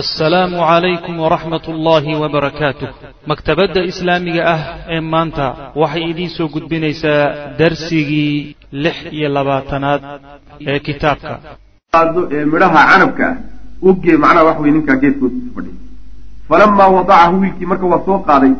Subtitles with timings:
[0.00, 2.88] assalaamu calaykum waraxmat ullaahi wabarakaatuh
[3.30, 4.62] maktabadda islaamiga ah
[4.94, 5.46] ee maanta
[5.82, 7.22] waxay idiin soo gudbinaysaa
[7.60, 10.02] darsigii lix iyo labaatanaad
[10.70, 11.34] ee kitaabka.
[12.36, 13.36] Ee midhaha canabka ah
[13.90, 15.76] ugee macnaha wax wey ninkaa geedkooda fadhiy
[16.50, 18.52] falamaa wadacahu wiilkii marka waa soo qaaday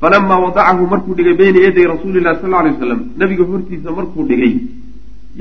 [0.00, 4.54] falamaa wadacahu markuu dhigay bayna yaday rasuulillahi sal alay wasalam nabiga hortiisa markuu dhigay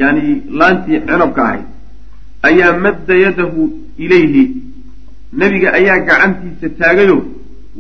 [0.02, 0.26] yani
[0.60, 1.66] laantii canabka ahayd
[2.50, 3.62] ayaa madda yadahu
[4.06, 4.44] ilayhi
[5.40, 7.18] nebiga ayaa gacantiisa taagayo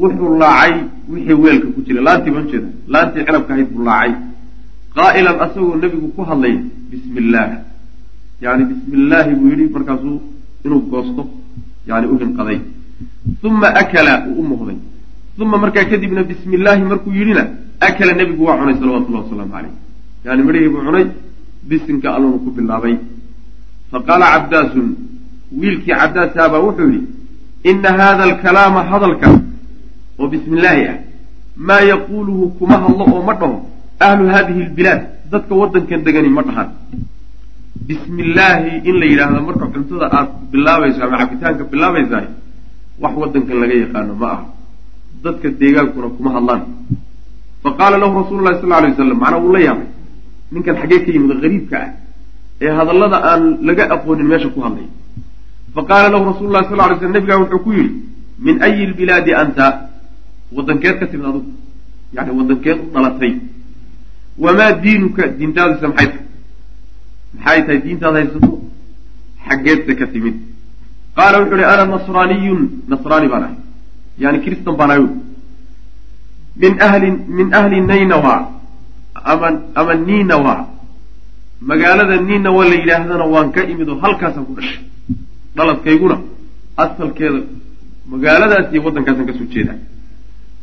[0.01, 0.73] wuxuu laacay
[1.11, 4.13] wixii weelka ku jira laantii baan jeeda laantii cinabka ahayd buu laacay.
[4.95, 6.55] Qaa'ilan asagoo nebigu ku hadlay
[6.89, 7.49] bismi illaah
[8.43, 10.17] yani bismi illaahi buu yidhi markaasuu
[10.65, 11.23] inuu goosto
[11.89, 12.59] yani u hinqaday
[13.43, 14.77] uma akala uu u muuqday.
[15.39, 17.43] Uma markaa kadibna bismi illaahi markuu yidhina
[17.87, 19.73] akala nebigu waa cunay salawatullahi wasalaamu caleyh
[20.25, 21.05] yani midhihii buu cunay
[21.69, 22.95] bisinka allunu ku bilaabay.
[23.91, 24.87] Faqaala cabdaasun
[25.59, 27.07] wiilkii cabdaasaabaa wuxuu yidhi
[27.63, 29.27] ina hada alkalaama hadalka
[30.19, 30.97] oo bismi illaahi ah
[31.67, 33.57] maa yaquuluhu kuma hadlo oo ma dhaho
[34.07, 36.69] ahlu hadihi albilaad dadka waddankan degani ma dhahan
[37.87, 42.27] bismi illaahi in la yidhaahdo marka cuntada aad bilaabayso ama cabitaanka bilaabaysahay
[43.03, 44.43] wax waddankan laga yaqaano ma aha
[45.23, 46.61] dadka deegaankuna kuma hadlaan
[47.63, 49.87] fa qaala lahu rasuulu lahi sal alay wasalam macnaa wuu la yaabay
[50.53, 51.89] ninkan xaggee ka yimid qariibka ah
[52.65, 54.87] ee hadallada aan laga aqoonin meesha ku hadlay
[55.75, 57.93] faqaala lahu rasul lahi sal lay sl nabigaa wuxuu ku yidhi
[58.45, 59.67] min ayi lbilaadi anta
[60.55, 61.51] wadankeed ka timid adugu
[62.13, 63.33] yani wadankeed u dhalatay
[64.43, 66.21] wamaa diinuka diintaadisa maxay tahay
[67.35, 68.51] maxay tahay diintaad haysato
[69.47, 70.35] xaggeedse ka timid
[71.17, 72.61] qaala wuxuu ihi ana nasraaniyun
[72.93, 73.57] nasraani baan ahay
[74.23, 75.05] yani kristan baan ahay
[76.61, 78.35] min ahli min ahli naynawa
[79.31, 79.47] ama
[79.79, 80.55] ama ninawa
[81.61, 84.92] magaalada ninawa la yidhaahdana waan ka imid oo halkaasaan ku dhashay
[85.55, 86.17] dhaladkayguna
[86.83, 87.39] asalkeeda
[88.11, 89.73] magaaladaas iyo waddankaasan ka soo jeeda.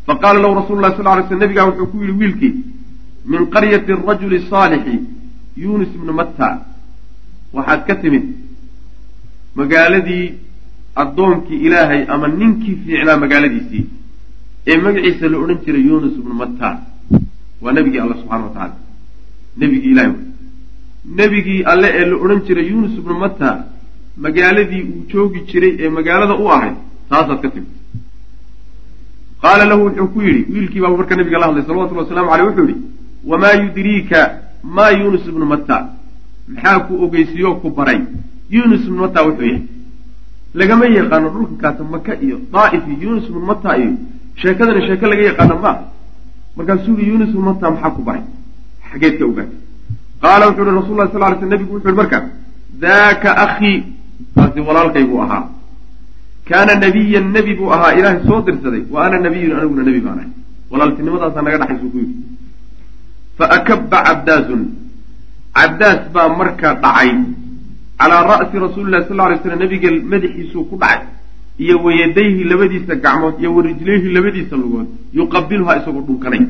[0.07, 2.55] Fa qaala lahu rasulu lah sal ly sl nabigaa wuxuu ku yihi wiilkii
[3.33, 4.95] min qaryati arajuli saalixi
[5.57, 6.49] yunis ibnu matta
[7.57, 8.25] waxaad ka timid
[9.59, 10.27] magaaladii
[11.03, 13.85] addoonkii ilaahay ama ninkii fiicnaa magaaladiisii
[14.71, 16.69] ee magaciisa la odhan jiray yunus ibnu matta.
[17.63, 18.77] Waa nebigii alle subxana wa tacaala.
[19.61, 20.13] Nebigii ilahay
[21.19, 23.49] nebigii alle ee la odhan jiray yunus ibnu matta
[24.25, 26.77] magaaladii uu joogi jiray ee magaalada u ahayd
[27.11, 27.73] taasaad ka timid.
[29.43, 32.67] Qaala lahu wuxuu ku yidhi wiilkii baa marka nabiga la hadlay salawatulli waslamu aleyh wuxuu
[32.71, 32.81] yihi
[33.31, 34.19] wamaa yudriika
[34.77, 35.77] maa yunus ibnu matta?
[36.49, 38.01] Maxaa ku ogeysiiyoo ku baray?
[38.51, 39.63] Yunus ibnu matta wuxuu yahay.
[40.55, 43.93] Lagama yaqaano dhulka kaata maka iyo daa'if iyo yunus ibnu matta iyo
[44.41, 45.73] sheekadani sheeko laga yaqaano ma
[46.57, 48.23] markaasuu yihi yunus ibnu matta maxaa ku baray?
[48.91, 49.59] Xageed ka ogaatay.
[50.23, 52.19] Qaala wuxuu yihi rasul sal ly sl nabigu wuxu yihi marka
[52.85, 53.79] daaka akhii
[54.35, 54.61] kaasi
[55.09, 55.49] buu ahaa.
[56.49, 58.83] Kaana nabiyan nebi buu ahaa ilaahay soo dirsaday.
[58.91, 60.31] Wa ana nabiyun aniguna nebi baan ahay.
[60.71, 62.17] Walaaltinimadaasaa naga dhaxaysuu ku yidhi.
[63.39, 64.63] Fa akabba cabdaasun
[65.55, 67.11] cabdaas baa marka dhacay.
[68.01, 71.07] Calaa ra'si rasuulillahi sal lay slam nabiga madaxiisuu ku dhacay.
[71.61, 76.43] Iyo wayadayhi labadiisa gacmood iyo warijlayhi labadiisa lugood yuqabilhaa isagoo dhunkanay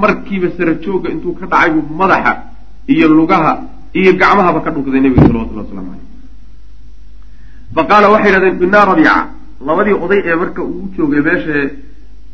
[0.00, 2.32] markiiba sara joogga intuu ka dhacay buu madaxa
[2.86, 3.52] iyo lugaha
[3.94, 5.99] iyo gacmahaba ka dhunkaday nebiga salawatullah waslamu caleyh
[7.74, 9.16] fa qaala waxay yidhahdeen binaa rabiica.
[9.66, 11.56] Labadii oday ee marka uu joogay meesha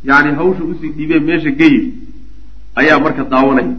[0.04, 1.82] yani hawsha u sii dhiibeen meesha geyr
[2.80, 3.74] ayaa marka daawanaya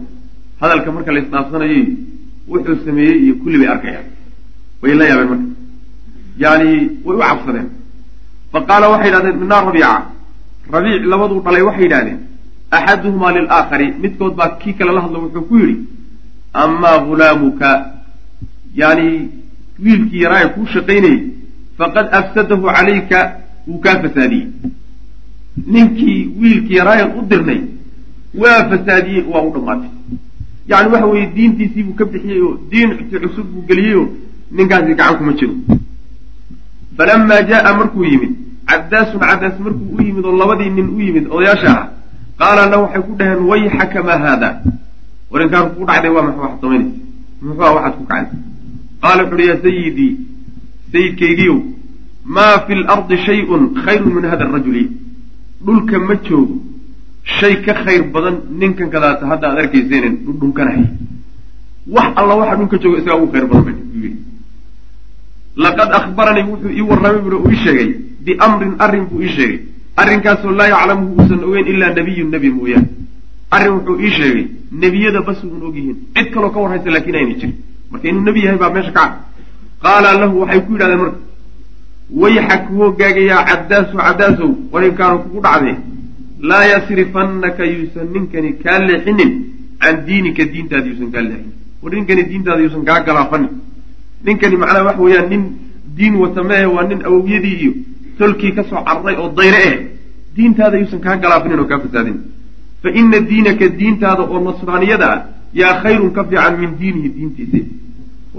[0.60, 1.82] hadalka marka la isdhaafsanayay
[2.52, 4.06] wuxuu sameeyey iyo kulli bay arkayaan.
[4.82, 5.46] Way la yaabeen marka.
[6.44, 6.70] Yani
[7.04, 7.68] way u cabsadeen.
[8.52, 9.92] Fa qaala waxay yidhahdeen binaa rabiica.
[10.74, 12.18] Rabiic labaduu dhalay waxay yidhahdeen
[12.76, 13.86] axaduhumaa lilaakhari.
[14.02, 15.76] Midkood baa kii kale la hadla wuxuu ku yidhi
[16.52, 17.68] amaa hulaamuka
[18.74, 19.08] yani
[19.84, 21.18] wiilkii yaraa ee kuu shaqaynayay
[21.78, 23.18] faqad afsadahu calayka
[23.68, 24.46] wuu kaa fasaadiyey.
[25.66, 27.60] Ninkii wiilkii yaraayan u dirnay
[28.40, 29.90] waa fasaadiyey waa u dhammaatay.
[30.70, 34.06] Yani waxa weeye diintiisii buu ka bixiyey oo diin cusub buu geliyey oo
[34.56, 35.54] ninkaasi gacan kuma jiro.
[36.96, 38.32] Falamaa jaaa markuu yimid
[38.68, 41.86] cabdaasun cabdaas markuu u yimid oo labadii nin u yimid odayaasha ah
[42.40, 44.48] qaala la waxay ku dhaheen wayxaka maa haada?
[45.30, 46.96] Warinkaan ku dhacday waa maxa waxad samaynaysa
[47.42, 48.38] muxuua waxaad ku kacday.
[49.02, 50.12] Qaala wuxu uhi yaa sayidii
[50.92, 51.58] sayidkaygiiow
[52.36, 54.84] maa fi lardi shayun khayrun min hada arajuli
[55.66, 56.56] dhulka ma joogo
[57.38, 60.84] shay ka khayr badan ninkan kadaata hadda aad arkayseenen dhundhunkanahay
[61.94, 64.10] wax alla waxa dhulka jooga isagaa ugu khayr badan bay yidhi.
[65.64, 67.88] Laqad akhbaranii wuxuu ii warramay bui uu ii sheegay
[68.24, 69.58] biamrin arrin buu ii sheegay.
[70.00, 72.88] Arrinkaasoo laa yaclamuhu uusan ogeyn ilaa nabiyun nebi mooyaane.
[73.50, 74.44] Arrin wuxuu ii sheegay
[74.82, 77.54] nebiyada bas uun ogyihiin cid kaloo ka warhaysa laakiin ayna jirin.
[77.90, 79.02] Marka inuu nebi yahay baa meesha ka
[79.84, 81.18] qaala lahu waxay ku yidhahdeen marka
[82.22, 85.76] wayxak hoogaagayaa caddaasu caddaasow warinkaanu kugu dhacdee
[86.50, 89.30] laa yasrifannaka yuusan ninkani kaa leexinin
[89.82, 91.52] can diinika diintaada yuusan kaa leexinin
[91.82, 93.50] war ninkani diintaada yuusan kaa galaafanin
[94.26, 95.42] ninkani macnaha waxa weeyaan nin
[95.98, 97.72] diin wata mehe waa nin awowyadii iyo
[98.18, 99.76] tolkii ka soo cararay oo dayre eh
[100.36, 102.16] diintaada yuusan kaa galaafinin oo kaa fasaadin
[102.82, 105.20] fa ina diinaka diintaada oo nasraaniyada ah
[105.60, 107.60] yaa khayrun ka fiican min diinihi diintiisa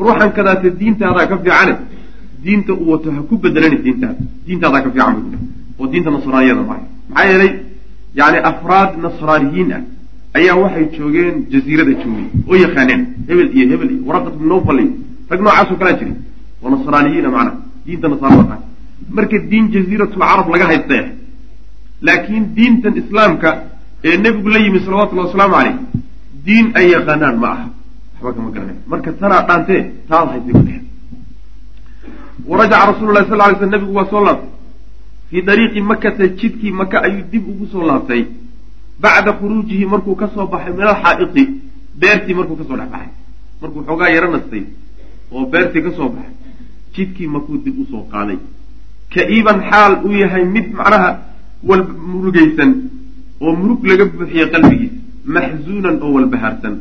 [0.06, 1.74] ruuxan kadaate diintaadaa ka fiicane
[2.44, 5.16] diinta uu wato ha ku bedelani diintaada diintaadaa ka fiican
[5.80, 6.84] oo diinta nasraaniyada maaha.
[7.10, 7.51] Maxaa yeelay
[8.19, 9.81] yani afraad nasraaniyiin ah
[10.38, 14.92] ayaa waxay joogeen jaziirada joogay oo yaqaaneen hebel iyo hebel iyo waraqat bnu nowfal iyo
[15.31, 16.16] rag noocaasoo kalaa jiray
[16.63, 18.62] oo nasraaniyiina macnaha diinta nasaarada tahay
[19.18, 21.04] marka diin jaziiratul carab laga haystee
[22.07, 23.50] laakiin diintan islaamka
[24.10, 25.75] ee nebigu la yimi salawatullahi wasalaamu caleyh
[26.46, 27.66] diin ay yaqaanaan ma aha
[28.21, 30.86] waxba kama garanay marka tanaa dhaantee taad haysay ku dhexe
[32.50, 34.50] warajaca rasulu lahi sal ly sl nebigu waa soo laabtay.
[35.30, 38.21] Fii dariiqi makata jidkii maka ayuu dib ugu soo laabtay.
[39.01, 41.44] Bacda khuruujihi markuu ka soo baxay min alxaa'iqi
[42.00, 43.12] beertii markuu ka soo dhex baxay.
[43.62, 44.63] Markuu xoogaa yaro nastay
[45.31, 46.33] oo beertii ka soo baxay
[46.95, 48.38] jidkii makuu dib u soo qaaday.
[49.13, 51.10] Ka-iiban xaal uu yahay mid macnaha
[51.63, 52.72] wal murugaysan
[53.42, 54.95] oo murug laga buuxiyey qalbigiisa
[55.36, 56.75] maxzuunan oo walbahaarsan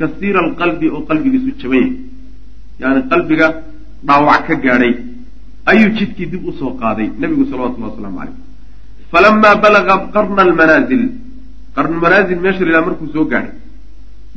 [0.00, 1.92] kasiira alqalbi oo qalbigiisu jaban yahay
[2.80, 3.46] yani qalbiga
[4.06, 4.94] dhaawac ka gaadhay.
[5.70, 8.36] Ayuu jidkii dib u soo qaaday nebigu salawatullahi wasalaamu caleyh
[9.12, 11.02] falamaa balaga qarna almanaazil.
[11.76, 13.54] Qarnulmanaazil meesha la markuu soo gaadhay.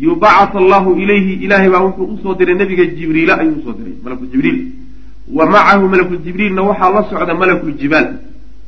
[0.06, 3.96] Yubacat allahu ilayhi ilaahay baa wuxuu u soo diray nebiga jibriila ayuu u soo diray
[4.04, 4.60] malaku jibriil.
[5.38, 8.08] Wa macahu malakuljibriilna waxaa la socda malakuljibaal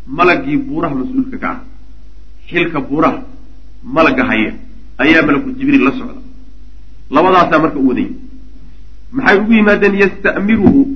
[0.07, 1.59] malagii buuraha mas'uulka ka ah.
[2.47, 3.19] Xilka buuraha
[3.83, 4.51] malaga haya.
[5.03, 6.25] Ayaa malakuljibriil la socda
[7.10, 8.12] labadaasaa marka u wadayay
[9.12, 10.88] maxay ugu yimaadeen yasta'miruhu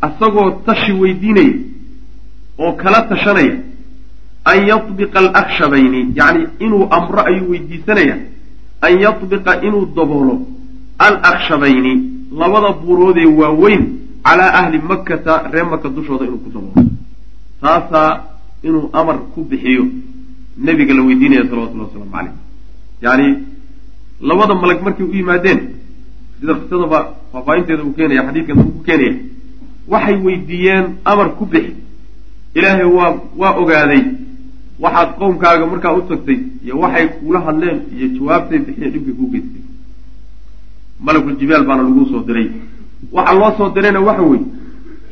[0.00, 1.54] asagoo tashi weydiinaya
[2.58, 3.56] oo kala tashanaya
[4.44, 8.16] an yatbiqa alakshabayni yacni inuu amro ayuu weydiisanaya
[8.80, 10.34] an yatbiqa inuu daboolo
[10.98, 11.92] alakshabayni
[12.40, 13.84] labada buuroodee waaweyn
[14.24, 16.90] calaa ahli makkata reer maka dushooda inuu ku daboolo.
[17.60, 18.24] Taasaa
[18.62, 19.86] inuu amar ku bixiyo
[20.58, 22.34] nebiga la weydiinaya salawatullahi wasalaamu caleyh
[23.02, 23.28] yacni
[24.20, 25.60] labada malag markay u yimaadeen
[26.40, 26.98] sida qisadaba
[27.32, 29.14] faafaahinteeda uu keenaya xadiidkan uu ku keenaya
[29.88, 31.74] waxay weydiiyeen amar ku bixi.
[32.54, 34.02] Ilaahay waa waa ogaaday
[34.80, 39.62] waxaad qowmkaaga markaa u tagtay iyo waxay kuula hadleen iyo jawaabtay bixiya dhibkay kuu geystay.
[41.00, 42.50] Malakuljibaal baana lagu soo diray.
[43.12, 44.44] Waxa loo soo dirayna waxa weeye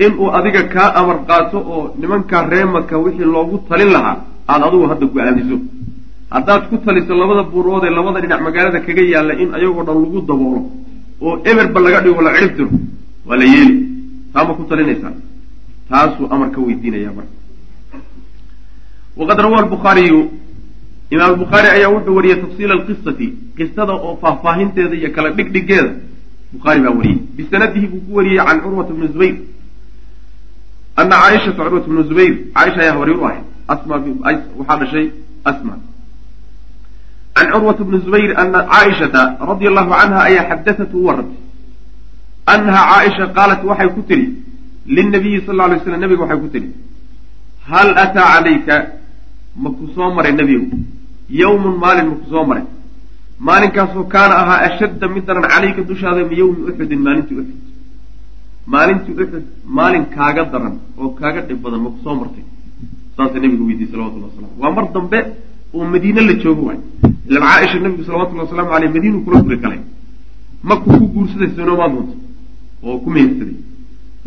[0.05, 4.17] inuu adiga kaa amar qaato oo nimankaa reemaka wixii loogu talin lahaa
[4.49, 5.57] aada adigu hadda go'aamiso
[6.31, 10.21] haddaad ku taliso labada buurood ee labada dhinac magaalada kaga yaalla in ayagoo dhan lagu
[10.31, 10.61] daboolo
[11.27, 12.71] oo eberba laga dhigo la cirib tiro
[13.27, 13.75] waa la yeeli.
[14.33, 15.13] Taama ku talinaysaa?
[15.89, 17.35] Taasuu amar ka weydiinaya marka.
[19.17, 20.21] Waqad rawaa albukhaariyu
[21.11, 23.27] imaam albukhaari ayaa wuxuu wariyey tafsiila alqisati
[23.57, 25.91] qisada oo faahfaahinteeda iyo kala dhigdhigeeda
[26.53, 29.37] bukhaari baa wariyey bisanadihi buu ku wariyey can curwata bni zubayr.
[31.01, 33.95] Ana caaishata curwata bnu zubayr caaisha ayaa habaryar u ahayd asma
[34.59, 35.07] waxaa dhashay
[35.51, 35.75] asma
[37.37, 41.41] can curwata bni zubayr ana caaishata radia allahu canha ayaa xadathatu u warantay
[42.53, 44.27] annaha caaisha qaalat waxay ku tidhi
[44.97, 46.69] lilnabiyi sal lla lay slam nabiga waxay ku tidhi
[47.71, 48.77] hal ataa calayka
[49.63, 50.67] ma ku soo maray nebigu
[51.43, 52.65] yowmun maalin ma ku soo maray
[53.49, 57.59] maalinkaasoo kaana ahaa ashadda mid daran calayka dushaada min yowmi uxudin maalintii uxud
[58.75, 59.45] maalintii uxud
[59.79, 62.45] maalin kaaga daran oo kaaga dhib badan ma ku soo martay
[63.17, 65.19] saasa nebigu weydiiyey salawatullah wasalam waa mar dambe
[65.75, 66.79] oo madiine la joogo waay.
[67.29, 69.81] Ilan caaisha nebigu salawatullhi wasalaamu aleyh madiinuu kula guri galay.
[70.69, 72.15] Maku ku guursaday soonoomaa doonta
[72.87, 73.57] oo ku mehersaday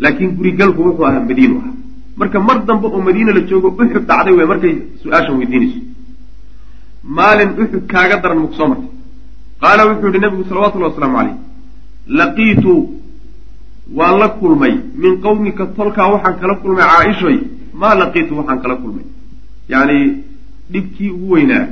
[0.02, 1.74] laakiin gurigalku wuxuu ahaa madiinu ahaa.
[2.20, 5.80] Marka mar dambe oo madiina la joogo uxud dhacday wey markay su'aashan weydiinayso.
[7.16, 8.88] Maalin uxud kaaga daran maku soo martay.
[9.62, 11.36] Qaala wuxuu yihi nabigu salawatullahi wasalaamu caleyh
[12.18, 12.72] laqiitu
[13.98, 14.74] waan la kulmay.
[15.02, 17.36] Min qawmika tolkaa waxaan kala kulmay caaishoy.
[17.80, 19.04] Maa laqiitu waxaan kala kulmay.
[19.72, 19.98] Yacni
[20.72, 21.66] dhibkii ugu weynaa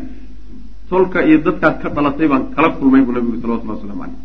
[0.91, 4.17] tolka iyo dadkaad ka dhalatay baan kala kulmay buu nabigu salawatullahi waslamu caleyh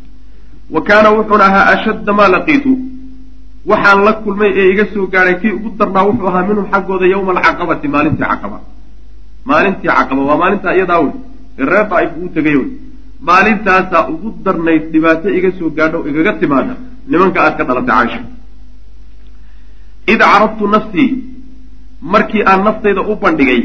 [0.75, 2.71] wa kaana wuxuuna ahaa ashadda maa laqiitu.
[3.71, 7.31] Waxaan la kulmay ee iga soo gaadhay kii ugu darnaa wuxuu ahaa minhum xaggooda yowma
[7.35, 8.57] alcaqabati maalintii caqaba.
[9.49, 11.13] Maalintii caqaba waa maalintaa iyadaa wey.
[11.59, 12.69] Ee reer daaif uu tegay wey.
[13.27, 16.73] Maalintaasaa ugu darnayd dhibaato iga soo gaadho igaga timaada
[17.11, 18.19] nimanka aad ka dhalatay caaisha
[20.13, 21.09] id carabtu nafsii
[22.13, 23.61] markii aan naftayda u bandhigay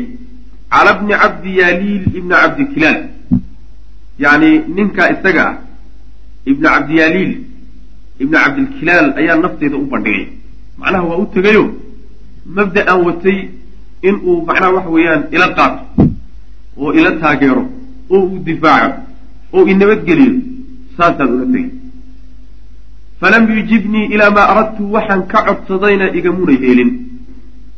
[0.72, 2.98] cala bni cabdi yaaliil ibni cabdi kilaal.
[4.22, 5.54] Yacni ninkaa isaga ah
[6.50, 7.32] ibni cabdiyaaliil
[8.22, 10.24] ibni cabdilkilaal ayaa nafteyda u bandhigay.
[10.78, 11.64] Macnaha waa u tegayo?
[12.56, 13.38] Mabda'an watay
[14.08, 15.82] in uu macnaha waxa weeyaan ila qaato
[16.82, 17.62] oo ila taageero
[18.10, 19.00] oo uu difaaco
[19.56, 20.32] oo i nabadgeliyo
[20.96, 21.66] saasaan ula tegay
[23.20, 26.90] falam yujibnii ilaa maa aradtu waxaan ka codsadayna igamuna yeelin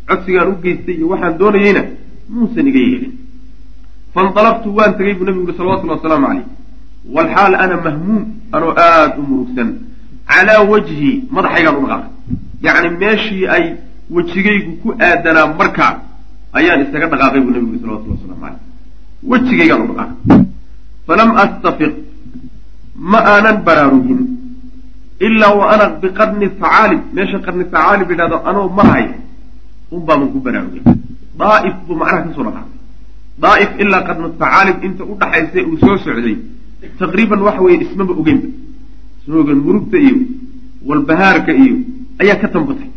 [0.08, 1.82] codsigaan u geystay iyo waxaan doonayeyna
[2.34, 3.12] muusan iga yeelin
[4.14, 6.46] fainalaqtu waan tegay buu nabigu uri salawatullhi wasalaamu caleyh
[7.14, 8.22] walxaal ana mahmuum
[8.56, 9.68] anoo aada u murugsan.
[10.30, 12.10] Calaa wajhi madaxaygaan u dhaqaaqay.
[12.66, 13.64] Yacni meeshii ay
[14.14, 15.92] wejigaygu ku aadanaa markaa
[16.58, 18.60] ayaan isaga dhaqaaqay buu nabigu uri salawatulli waslamu caleyh
[19.30, 20.40] wejigaygaan u dhaqaaqay.
[21.06, 21.92] Falam astafiq
[23.12, 24.20] ma aanan baraarugin
[25.26, 29.14] ilaa wa ana biqarni facaalib meesha qarni facaalib yidhahdo anoo maraya
[29.94, 30.82] un baaban ku baraarugay
[31.40, 32.78] daaif buu macnaha ka soo dhaqaaqay
[33.44, 36.36] daaif ilaa qarnu facaalib inta u dhaxaysa uu soo socday.
[36.98, 38.48] Taqriiban waxa weeye ismaba ogeynba.
[39.20, 40.16] Isma ogen murugta iyo
[40.88, 41.74] walbahaarka iyo
[42.22, 42.88] ayaa ka tambatay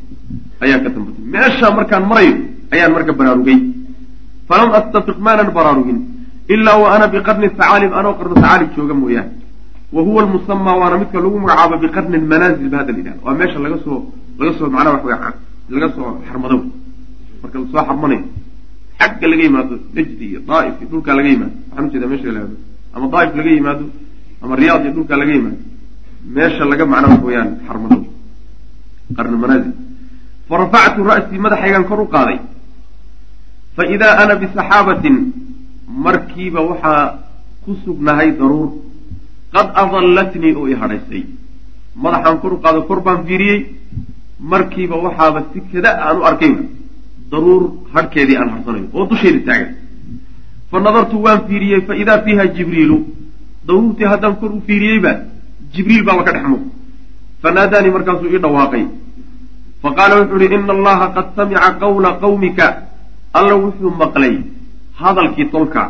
[0.63, 2.35] ayaa ka tambatay meeshaa markaan marayo
[2.73, 3.57] ayaan marka baraarugay.
[4.47, 5.99] Falam astafiq maanan baraarugin
[6.53, 9.31] ilaa wa ana biqarni facaalib anoo qarnu facaalib jooga mooyaane.
[9.93, 13.77] Wa huwa lmusamaa waana midka lagu magacaabo biqarni lmanaazil ba hadda la waa meesha laga
[13.85, 13.99] soo
[14.39, 15.15] laga soo macnaha wax wey
[15.73, 16.57] laga soo xarmado
[17.43, 18.23] marka la soo xarmanayo
[18.99, 22.39] xagga laga yimaado najdi iyo daaif iyo dhulkaa laga yimaado waxaan u jeedaa meesha la
[22.39, 22.57] yihahdo
[22.95, 23.85] ama daaif laga yimaado
[24.43, 25.59] ama riyaad iyo dhulkaa laga yimaado
[26.35, 28.05] meesha laga macna wax weeyaan xarmado.
[29.15, 29.73] Qarni manaazil.
[30.47, 32.39] Fa ra'sii madaxaygan kor u qaaday.
[33.75, 35.15] Fa idaa ana bisaxaabatin
[35.87, 37.19] markiiba waxaa
[37.65, 38.69] ku sugnahay daruur.
[39.53, 41.23] Qad adallatnii oo i hadhaysay
[41.95, 43.59] madaxaan kor u qaado kor baan fiiriyey.
[44.39, 46.63] Markiiba waxaaba si kada aan u arkayba
[47.33, 47.63] daruur
[47.95, 49.71] hadhkeedii aan harsanayo oo dusheeda taagan.
[50.71, 52.97] Fa nadartu waan fiiriyey fa idaa fiiha jibriilu
[53.67, 55.11] daruurtii haddaan kor u fiiriyeyba
[55.73, 56.63] jibriil baaba ka dhex muuq
[57.41, 58.83] fanaadaanii markaasuu ii dhawaaqay.
[59.81, 62.67] Fa qaala wuxuu ihi ina allaha qad samica qawla qawmika
[63.39, 64.35] alla wuxuu maqlay
[65.01, 65.83] hadalkii tolka.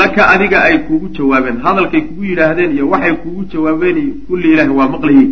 [0.00, 4.72] Laka adiga ay kuugu jawaabeen hadalkay kugu yidhaahdeen iyo waxay kuugu jawaabeen iyo kulli ilaahi
[4.78, 5.28] waa maqlayey.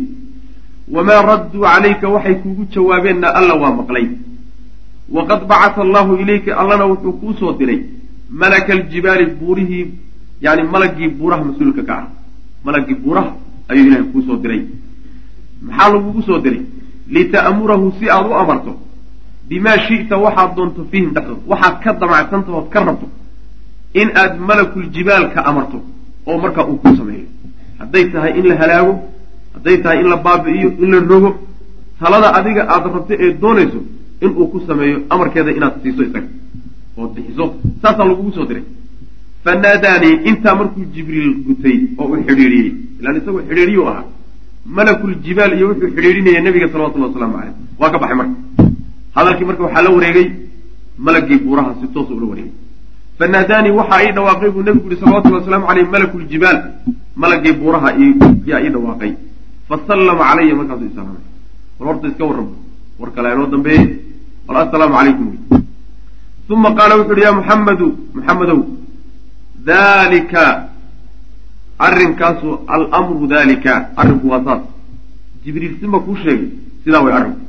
[0.94, 4.06] Wamaa radduu calayka waxay kuugu jawaabeenna alla waa maqlay
[5.10, 7.80] waqad bacata allahu ilayka allana wuxuu kuu soo diray
[8.30, 9.86] malaka aljibaali buurihii
[10.40, 12.06] yani malagii buuraha mas'uulka ka ah
[12.64, 13.32] malagii buuraha
[13.68, 14.62] ayuu ilahay kuusoo diray
[15.62, 16.62] maxaa lagugu soo diray
[17.14, 18.72] lita'murahu si aad u amarto
[19.48, 23.06] bimaa shi'ta waxaad doonto fiihim dhexdood waxaad ka damacsantahood ka rabto
[23.94, 25.78] in aad malakuljibaal ka amarto
[26.26, 27.26] oo markaa uu ku sameeyo
[27.78, 28.94] hadday tahay in la halaago
[29.54, 31.30] hadday tahay in la baabi'iyo in la rogo
[32.00, 33.80] talada adiga aada rabto ee doonayso
[34.24, 36.28] inuu ku sameeyo amarkeeda inaad siiso isaga
[36.98, 37.44] ood bixiso.
[37.82, 38.64] Saasaa lagugu soo diray.
[39.44, 44.04] Fanaadaanii intaa markuu jibriil gutay oo uu xidhiidhiyey ilaan isagoo xidhiidhiyu ahaa
[44.76, 48.34] malakuljibaal iyo wuxuu xidhiidhinaya nebiga salawatullahi wasalaamu caleyh waa ka baxay marka.
[49.16, 50.26] Hadalkii marka waxaa la wareegay
[51.06, 52.52] malagii buuraha si toosa ula wareegay.
[53.18, 56.58] Fanaadaanii waxaa ii dhawaaqay buu nebigu yihi salawatullahi wasalaamu caleyh malakuljibaal
[57.22, 57.88] malagii buuraha
[58.50, 59.12] yaa ii dhawaaqay.
[59.68, 61.22] Fasallama calaya markaasuu islaamay.
[61.78, 62.52] War horta iska warramo
[62.98, 63.84] war kale inoo dambeeye
[64.48, 65.28] wal assalaamu calaykum.
[66.48, 68.60] Uma qaala wuxu uhi ya muxammadu muxammadow
[69.64, 70.68] dalika
[71.78, 74.62] arrinkaasu almru dalika arrinku waa saas.
[75.44, 76.48] Jibriil sima kuu sheegay
[76.84, 77.40] sidaa way arrinku.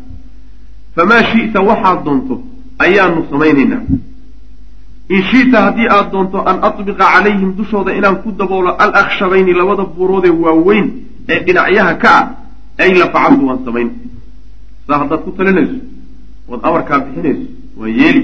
[0.96, 2.42] Famaa shi'ta waxaad doonto
[2.80, 3.82] ayaanu samaynaynaa.
[5.10, 10.34] In shi'ta haddii aad doonto an atbiqa calayhim dushooda inaan ku daboolo alakshabayni labada buuroodee
[10.44, 10.88] waaweyn
[11.30, 12.26] ee dhinacyaha ka ah
[12.84, 13.90] ay la facaltu waan samayn
[14.88, 15.78] saa haddaad ku talinayso
[16.52, 17.46] ood amarkaa bixinayso
[17.80, 18.22] waan yeeli.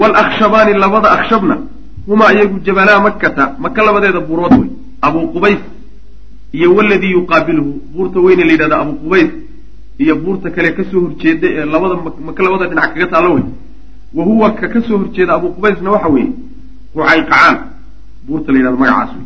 [0.00, 1.56] Walakshabaani labada akshabna
[2.06, 4.68] humaa iyagu jabalaa makkata maka labadeeda buurood wey
[5.02, 5.58] abuu qubays
[6.52, 9.30] iyo waladii yuqaabiluhu buurta weyne la yidhahda abuu qubays
[9.98, 11.94] iyo buurta kale ka soo horjeeda ee labada
[12.26, 13.44] maka labada dhinac kaga taalo wey.
[14.14, 16.32] Wa huwa ka ka soo horjeeda abuu qubaysna waxa weeye
[16.94, 17.56] qucayqacaan
[18.26, 19.24] buurta la yidhahdo magacaas wey.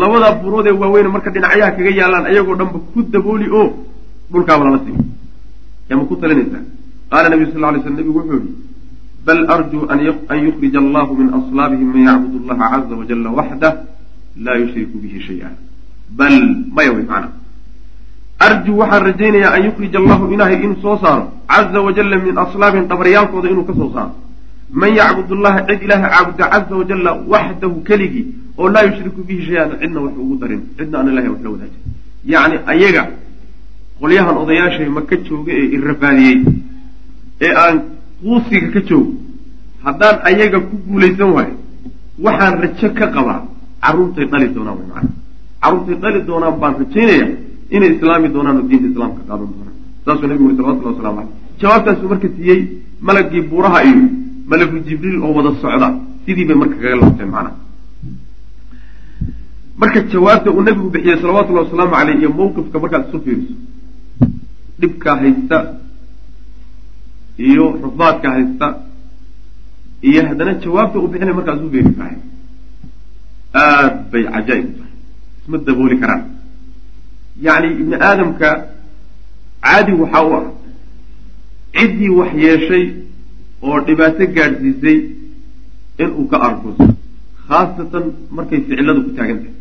[0.00, 3.66] Labadaa buurood ee waaweyne marka dhinacyaha kaga yaalaan ayagoo dhanba ku dabooli oo
[4.32, 4.98] dhulkaaba lama simi
[5.90, 6.62] yaama ku talinaysaa
[7.12, 8.52] qaala nabiyu sal ly sl nabigu wuxuu yihi
[9.26, 9.82] bal arjuu
[10.32, 13.72] an yukhrija allahu min aslaabihim man yacbud allaha caza wajala waxdah
[14.44, 15.48] laa yushriku bihi shaya
[16.18, 16.36] bal
[16.76, 17.28] maya wey macana
[18.46, 23.48] arjuu waxaan rajaynayaa an yukhrija allahu ilaahay inuu soo saaro caza wajalla min aslaabihim dhabaryaalkooda
[23.52, 24.14] inuu ka soo saaro.
[24.80, 28.26] Man yacbud allaha cid ilaaha caabuda caza wajalla waxdahu keligii
[28.58, 31.82] oo laa yushriku bihi shay-an cidna wax ugu darin cidna aan ilahay wax la wadaajin
[32.32, 33.02] yacni ayaga
[34.00, 36.36] qolyahan odayaashay maka jooga ee irafaadiyey
[37.46, 37.76] ee aan
[38.22, 39.12] quusiga ka joogo.
[39.84, 41.54] Haddaan ayaga ku guulaysan waayo
[42.24, 43.40] waxaan rajo ka qabaa
[43.84, 45.10] carruurtay dhali doonaan way macana
[45.62, 47.26] carruurtay dhali doonaan baan rajaynaya
[47.76, 49.76] inay islaami doonaan oo diinta islaamka qaadan doonaan.
[50.04, 51.28] Saasuu nabigu uri salawatullahi waslamu caleyh
[51.60, 52.60] jawaabtaasuu marka siiyey
[53.08, 54.02] malagii buuraha iyo
[54.50, 55.88] malagu jibriil oo wada socda
[56.24, 57.56] sidii bay marka kaga laabteen macnaha.
[59.80, 63.54] Marka jawaabta uu nabigu bixiyey salawatullahi wasalaamu caleyh iyo mawqifka markaad isu fiiriso
[64.80, 65.58] dhibka haysta
[67.48, 68.66] iyo rufaadka haysta
[70.08, 72.16] iyo haddana jawaabta uu bixinay markaad isu fiirisahay
[73.62, 74.92] aad bay cajaa'ib u tahay.
[75.42, 76.22] Isma dabooli karaan.
[77.46, 78.48] Yacni ibni aadamka
[79.64, 80.44] caadi waxaa u ah.
[81.76, 82.84] Ciddii wax yeeshay
[83.66, 84.98] oo dhibaato gaadhsiisay
[86.02, 86.86] inuu ka arkuso
[87.48, 88.04] khaasatan
[88.36, 89.54] markay ficiladu ku taagan tahay.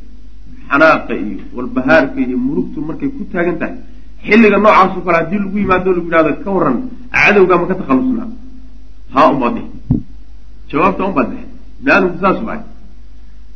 [0.70, 3.76] Xanaaqa iyo walbahaarka iyo murugtu markay ku taagan tahay
[4.28, 6.78] xilliga noocaasoo kale haddii lagu yimaado lagu yidhahdo ka waran
[7.14, 8.30] cadowgaa ma ka takhallusnaa
[9.16, 9.68] haa dhihi
[10.72, 11.46] jawaabta unbaad dhihi
[11.80, 12.62] ibni aadamku saas bahay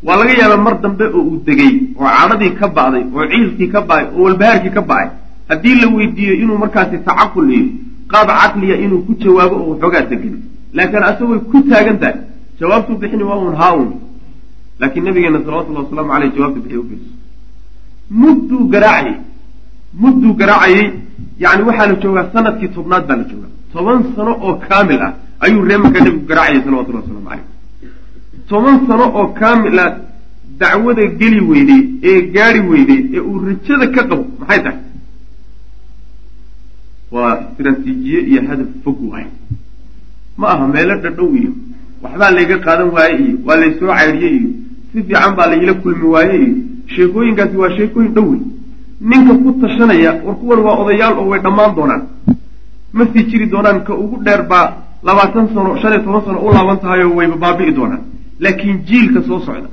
[0.03, 3.82] waa laga yaabaa mar dambe oo uu degay oo cadhadii ka ba'day oo ciilkii ka
[3.89, 5.08] ba'ay oo walbahaarkii ka ba'ay
[5.50, 7.65] haddii la weydiiyo inuu markaasi tacaqul iyo
[8.12, 10.36] qaab caqliya inuu ku jawaabo oo waxoogaa degan
[10.74, 12.17] laakiin asagooy ku taagan tahay.
[12.60, 13.89] Jawaabtuu bixini waa un haa un
[14.79, 17.12] laakiin nabigeena salawatullahi wasalaamu caleyh jawaabta bixiy u fiirso
[18.22, 19.15] mudduu garaacayay
[20.01, 20.85] mudduu garaacayay.
[21.43, 23.51] Yani waxaa la joogaa sannadkii tobnaad baa la joogaa.
[23.73, 27.45] Toban sano oo kaamil ah ayuu reemanka nebigu garaacayay salawatullahi waslamu caleyh
[28.50, 29.91] toban sano oo kaamil ah
[30.59, 34.79] dacwada geli weyday ee gaari weyday ee uu rajada ka qabo maxay tahay?
[37.12, 39.25] Waa istraatiijiye iyo hadaf fog waay
[40.38, 41.51] ma aha meelo dhadhow iyo
[42.03, 44.50] waxbaa layga qaadan waaye iyo waa laysoo caydhiyey iyo
[44.91, 46.55] si fiican baa layla kulmi waaye iyo
[46.95, 48.41] sheekooyinkaasi waa sheekooyin dhow wey
[49.10, 52.01] ninka ku tashanaya war kuwan waa odayaal oo way dhammaan doonaan.
[52.93, 54.65] Ma sii jiri doonaan ka ugu dheer baa
[55.07, 58.01] labaatan sano shan iyo toban sano u laaban tahay oo wayba baabi'i doonaan.
[58.43, 59.69] Laakiin jiilka soo socda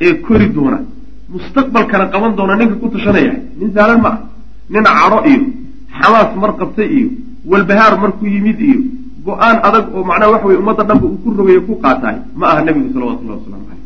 [0.00, 0.78] ee kori doona
[1.32, 3.32] mustaqbalkana qaban doona ninka ku tashanaya.
[3.58, 4.18] Nin saalan ma ah
[4.72, 5.40] nin cadho iyo
[6.00, 7.08] xamaas mar qabtay iyo
[7.50, 8.78] walbahaar markuu yimid iyo
[9.26, 12.60] go'aan adag oo macnaha waxa weye ummadda dhanba uu ku rogayo ku qaataay ma aha
[12.66, 13.82] nebigu salawatullahi waslamu caleyh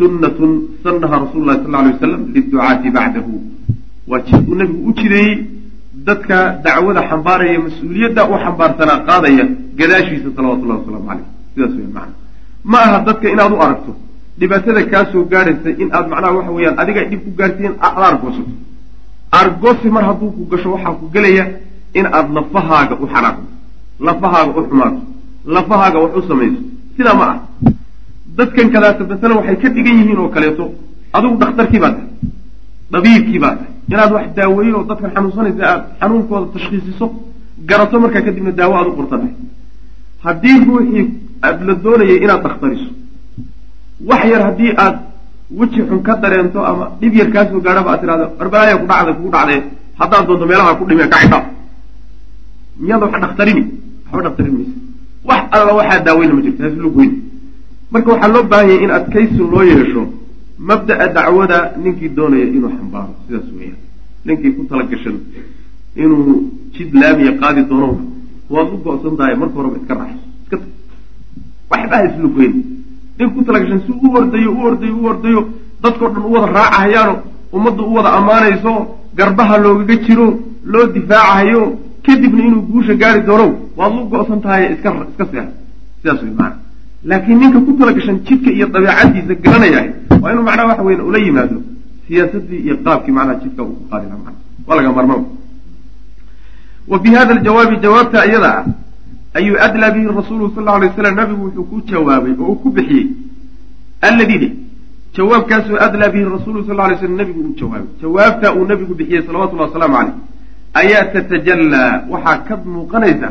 [0.00, 0.50] sunnatun
[0.84, 3.32] sannaha rasulu llahi sal alay wasalam liducaati bacdahu
[4.10, 5.34] waa jid uu nebigu u jideeyey
[6.08, 9.44] dadka dacwada xambaaraya mas'uuliyadda u xambaarsanaa qaadaya
[9.78, 12.14] gadaashiisa salawatullahi wasalaamu caleyh sidaas weya macana
[12.72, 13.92] ma aha dadka inaad u aragto
[14.40, 18.54] dhibaatada kaa soo gaadhaysa in aad macnaha waxa weeyaan adiga dhib ku gaarsiiyen aad argoosato
[19.40, 21.44] argosi mar hadduu ku gasho waxaa ku gelaya
[21.98, 23.46] in aad lafahaaga u xanaaqdo
[24.08, 25.00] lafahaaga u xumaato
[25.56, 26.60] lafahaaga wax u samayso.
[26.96, 27.38] Sidaa ma ah
[28.36, 30.64] dadkan kadaata masalan waxay ka dhigan yihiin oo kaleeto.
[31.16, 32.08] Adigu dhakhtarkii baa tahay
[32.92, 33.72] dhabiibkii baa tahay.
[33.92, 37.06] Inaad wax daaweyn oo dadkan xanuunsanaysa aad xanuunkooda tashkhiisiso
[37.68, 39.32] garato markaa kadibna daawo aad u qorta tahay
[40.24, 41.04] haddii ruuxii
[41.46, 42.88] aad la doonayay inaad dhakhtariso
[44.08, 44.96] wax yar haddii aad
[45.58, 49.30] weji xun ka dareento ama dhib yar kaasoo gaadhaba aad tirahdo arbalaaya ku dhacda kugu
[49.34, 49.60] dhacdee
[50.00, 51.38] haddaad doonto meelaha ku dhime kacida
[52.80, 53.62] miyaada wax dhakhtarini?
[54.12, 54.72] Waxba dhakhtarin maysa.
[55.28, 57.12] Wax alla waxaa daaweyna ma jirto haslug weyn
[57.92, 60.02] marka waxaa loo baahan yahay in adkaysi loo yeesho
[60.68, 63.78] mabda'a dacwada ninkii doonaya inuu xambaaro sidaas weeyaan.
[64.24, 65.16] Ninkii ku tala gashan
[65.96, 67.88] inuu jid laamiya qaadi doono
[68.50, 70.68] waad u go-san tahay marka horeba iska raaxayso iska tag.
[71.70, 72.54] Waxba haslug weyn.
[73.18, 75.40] Nin ku talagashan si u ordayo u ordayo u ordayo
[75.82, 77.14] dadkao dhan u wada raacahayaano
[77.52, 78.72] ummadda u wada ammaanayso
[79.16, 80.26] garbaha loogaga jiro
[80.64, 85.52] loo difaacahayo kadibna inuu guusha gaari doono waad lu go-san tahay iska iska seexa
[86.02, 86.56] sidaas wey maana
[87.04, 89.82] laakiin ninka ku talagashan jidka iyo dabeecadiisa garanaya
[90.22, 91.56] waa inuu macnaha waxa weyan ula yimaado.
[92.06, 94.36] Siyaasadii iyo qaabkii macnaha jidka uu ku qaadi laha mana
[94.66, 95.24] waa laga marmaba
[96.88, 98.64] wa fi hada aljawaabi jawaabta iyada ah
[99.38, 102.68] ayuu adlaa bihi rasuulu sal lla alay waslam nabigu wuxuu ku jawaabay oo uu ku
[102.70, 103.06] bixiyey.
[104.08, 104.52] Alladii
[105.16, 107.88] jawaabkaasuu adlaa bihi rasuulu sal alay slam nabigu uu jawaabay.
[108.02, 110.14] Jawaabtaa uu nabigu bixiyey salawatullahi wasalaamu caleyh
[110.80, 113.28] ayaa tatajallaa waxaa ka muuqanaysa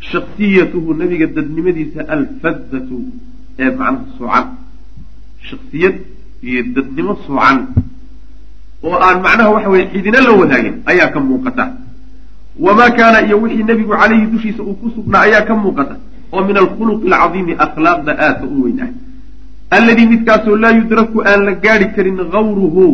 [0.00, 2.98] shaksiyatuhu nabiga dadnimadiisa alfadatu
[3.58, 4.46] ee macnaha soocan
[5.50, 5.96] shaksiyad
[6.42, 7.58] iyo dadnimo soocan
[8.82, 11.64] oo aan macnaha waxa weye cidina la wadaagin ayaa ka muuqata.
[12.58, 15.96] Wamaa kaana iyo wixii nebigu calayhi dushiisa uu ku sugnaa ayaa ka muuqata.
[16.32, 18.90] Oo min alkhuluqi alcadiimi akhlaaqda aadka u weyn ah.
[19.76, 22.84] Alladii midkaasoo laa yudraku aan la gaari karin gawruhu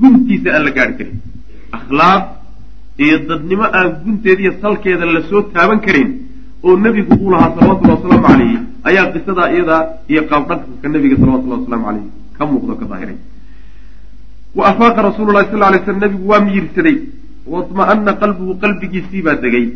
[0.00, 1.18] guntiisa aan la gaari karin.
[1.78, 2.22] Akhlaaq
[3.04, 6.08] iyo dadnimo aan gunteediiyo salkeeda la soo taaban karin
[6.66, 11.86] oo nebigu uu lahaa salawatullahi wasalaamu calayhi ayaa qisadaa iyadaa iyo qaabdhaqanka nebiga salawatullahi wasalaamu
[11.88, 13.18] caleyh ka muuqdo ka daahiray
[14.58, 16.96] wa afaaqa rasuulu sal lay slam nebigu waa miyirsaday
[17.52, 19.66] waطma'ana qalbuhu qalbigiisii baa degay.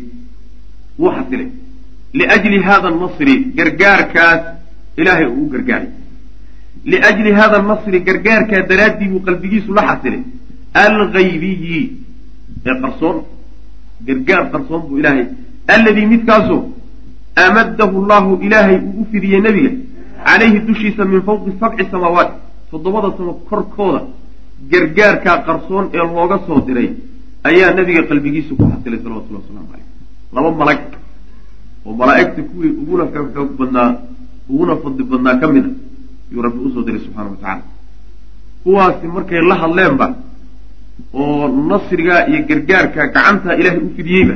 [0.99, 1.49] Wuu xasilay
[2.13, 4.41] liajli hada nasri gargaarkaas
[4.97, 5.89] ilaahay uu u gargaaray.
[6.85, 10.21] Liajli hada nasri gargaarkaa daraaddii buu qalbigiisu la xasilay
[10.83, 11.81] algaybiyi
[12.65, 13.17] ee qarsoon
[14.07, 15.25] gargaar qarsoon buu ilaahay
[15.67, 16.61] alladii midkaasoo
[17.45, 19.71] amadahu llahu ilaahay uu u fidiyey nebiga
[20.25, 22.31] calayhi dushiisa min fawqi sabci samaawaat
[22.71, 24.01] toddobada samo korkooda
[24.71, 26.89] gargaarkaa qarsoon ee looga soo diray
[27.49, 29.87] ayaa nabiga qalbigiisa ku xasilay salawatullah waslamu caleyh
[30.35, 30.81] laba malag
[31.85, 33.89] oo malaa'igta kuwii uguna xoog xoog badnaa
[34.53, 35.71] uguna fadli badnaa ka mid a
[36.31, 37.63] yuu rabbi u soo diray subxaana wa tacala
[38.63, 40.05] kuwaasi markay la hadleenba
[41.21, 44.35] oo nasrigaa iyo gargaarka gacantaa ilaahay u fidiyeyba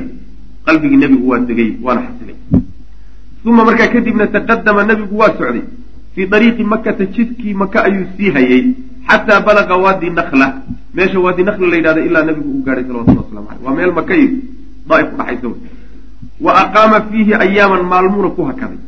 [0.66, 2.36] qalbigii nebigu waa degay waana xasilay.
[3.44, 5.62] Uma markaa kadibna taqadama nebigu waa socday.
[6.14, 8.64] Fii dariiqi makata jidkii maka ayuu sii hayay
[9.08, 10.46] xataa balaqa waadi nakla
[10.94, 14.14] meesha waadi nakla la yidhahda ilaa nabigu uu gaadhay salawatullah waslamu aleyh waa meel maka
[14.16, 14.30] iyo
[14.88, 15.60] daaif udhaxaysa wey
[16.40, 18.78] wa aqaama fiihi ayaaman maalmuuna ku hakaday.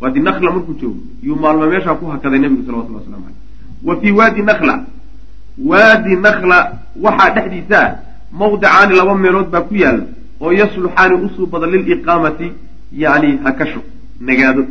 [0.00, 3.40] Waadi nakla markuu joogo yuu maalmo meeshaa ku hakaday nebigu salawatullah waslamu aleyh
[3.84, 4.74] wa fii waadi nakla
[5.70, 6.58] waadi nakla
[7.04, 7.92] waxaa dhexdiisa ah
[8.32, 10.04] mawdicaani laba meelood baa ku yaalla
[10.40, 12.46] oo yasluxaani usuu badan liliqaamati
[13.02, 13.80] yani hakasho
[14.28, 14.62] nagaado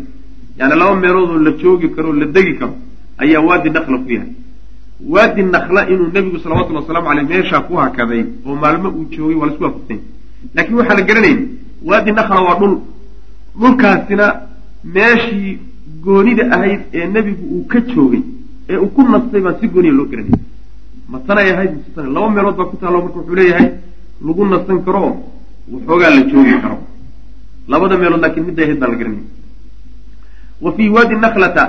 [0.60, 2.74] yani laba meeloodoo la joogi karo la degi karo
[3.24, 4.32] ayaa waadi nakla ku yahay.
[5.14, 9.48] Waadi nakla inuu nebigu salawatullhi waslamu aleyh meeshaa ku hakaday oo maalmo uu joogay waa
[9.48, 10.02] la isku waafaqsanya
[10.56, 11.38] laakiin waxaa la garanayay
[11.90, 12.76] waadi nakla waa dhul.
[13.60, 14.26] Dhulkaasina
[14.96, 15.60] meeshii
[16.06, 18.22] goonida ahayd ee nebigu uu ka joogay
[18.70, 20.40] ee uu ku nastay baan si gooniya loo garanayay
[21.10, 23.70] matanay ahayd mstan laba meelood baa ku taallo marka wuxuu leeyahay
[24.26, 25.02] lagu nasan karo
[25.72, 26.78] waxoogaa la joogi karo.
[27.68, 29.24] Labada meelood laakiin midday ahayd baan la garanayay
[30.62, 31.64] wa fii waadi naklata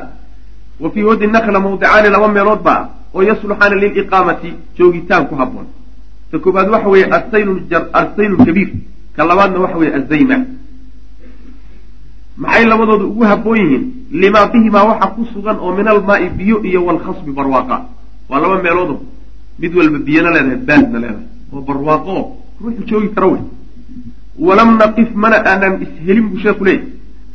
[0.81, 2.83] wa fii wadi nakla mawdicaani laba meelood baa
[3.15, 5.67] oo yasluxaani liliqaamati joogitaan ku haboon
[6.31, 7.07] ta koobaad waxa weeye
[7.99, 8.71] asayl lkabiir
[9.17, 10.37] ka labaadna waxa weeye azayma
[12.37, 13.85] maxay labadooda ugu haboon yihiin?
[14.13, 17.77] Limaa bihimaa waxa ku sugan oo min almaai biyo iyo walkhasbi barwaaqa.
[18.29, 19.01] Waa laba meeloodo
[19.59, 21.27] mid walba biyana leedahay baadna leedahay.
[21.53, 22.25] Oo barwaaqo oo
[22.61, 23.41] ruuxu joogi kara wey
[24.39, 26.85] walam naqif mana aanan ishelin buu sheeku leeyay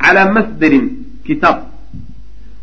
[0.02, 0.86] calaa masdarin
[1.26, 1.58] kitaab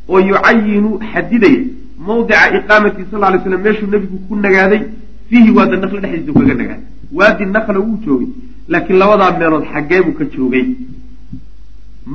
[0.08, 1.60] oo yucayinu xadidaya
[2.06, 4.82] mawdica iqaamati sal ly slam meeshuu nebigu ku nagaaday
[5.30, 6.84] fiihi waada nakla dhexdiisa kaga nagaaday
[7.18, 8.28] waadi nakla wuu joogay
[8.72, 10.64] laakiin labadaa meelood xaggee buu ka joogay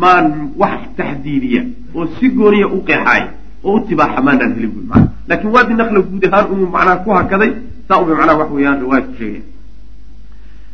[0.01, 0.27] maan
[0.61, 1.61] wax taxdiidiya
[1.95, 3.27] oo si gooniya u qeexaaya
[3.63, 7.09] oo u tibaaxa maanaan helin bui mana laakiin waadi nakla guud ahaan umuu macnaha ku
[7.19, 7.51] hakaday
[7.87, 9.43] saa uba macnaha wax weeyaan riwaayadku sheegaya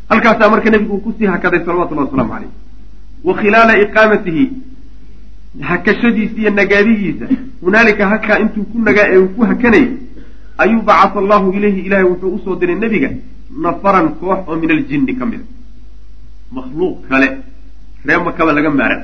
[0.10, 2.52] halkaasaa marka nebigu uu ku sii hakaday salawatullahi wasalaamu caleyh
[3.28, 4.44] wa khilaala iqaamatihi
[5.70, 7.26] hakashadiisa iyo nagaadigiisa
[7.64, 9.88] hunaalika halkaa intuu ku nagaa ee uu ku hakanayay
[10.64, 13.10] ayuu bacasa allahu ilayhi ilaahay wuxuu u soo diray nebiga
[13.66, 15.46] nafaran koox oo min aljinni ka mida
[16.58, 17.28] makhluuq kale
[18.08, 19.02] ree makaba laga maaran.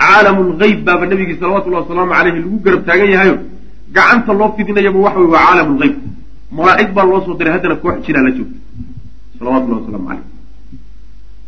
[0.00, 3.36] Caalamu lgeyb baaba nebigii salawatullahi wasalaamu caleyhi lagu garab taagan yahayo
[3.96, 5.96] gacanta loo fidinayaba waxa wey waa caalamu lgeyb
[6.58, 8.58] malaa'ig baa loo soo diray haddana koox jinaa la joogta
[9.38, 10.24] salawatullahi wasalaamu caleyh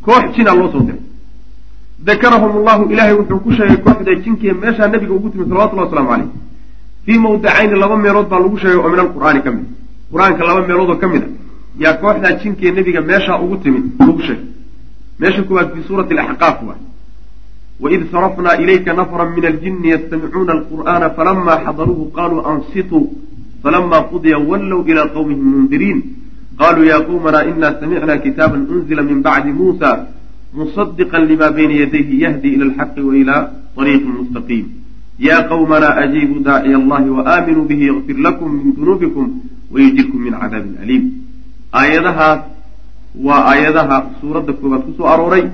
[0.04, 1.00] koox jinaa loo soo diray.
[2.08, 6.28] Dakarahum allahu ilaahay wuxuu ku sheegay kooxda jinkiya meeshaa nabiga ugu timi salawatullahi waslamu caleyh
[7.04, 9.66] fii mawdacayni laba meelood baa lagu sheegay oo min alqur'aani ka mid.
[10.12, 11.28] Qur'aanka laba meelood oo ka mid a
[11.82, 14.44] yaa kooxdaa jinkiya nebiga meeshaa ugu timid lagu sheegay.
[15.20, 16.80] Meesha kuwaad fii suurati alaxqaaf waay
[17.80, 23.04] waid sarafnaa ilayka nafran min aljini yastamicuuna alqur'aana falama xadaruuhu qaluu ansituu
[23.62, 25.98] falama qudiya wallow ilaa qawmihim mundiriin
[26.60, 29.90] qaluu ya qumana ina samicna kitaaba unzila min bacdi muusa
[30.58, 33.36] musadiqa lima bayna yadayhi yahdi ila alxaqi wa ila
[33.80, 34.66] ariiqin mustaqiim
[35.28, 39.26] ya qawmana ajiibuu daaciya allahi waaminuu bihi yakfir lakum min dunuubikum
[39.72, 41.04] wayujirkum min cadaabin aliim
[41.80, 42.40] aayadahaas
[43.26, 45.44] waa aayadaha suuradda koobaad ku soo arooray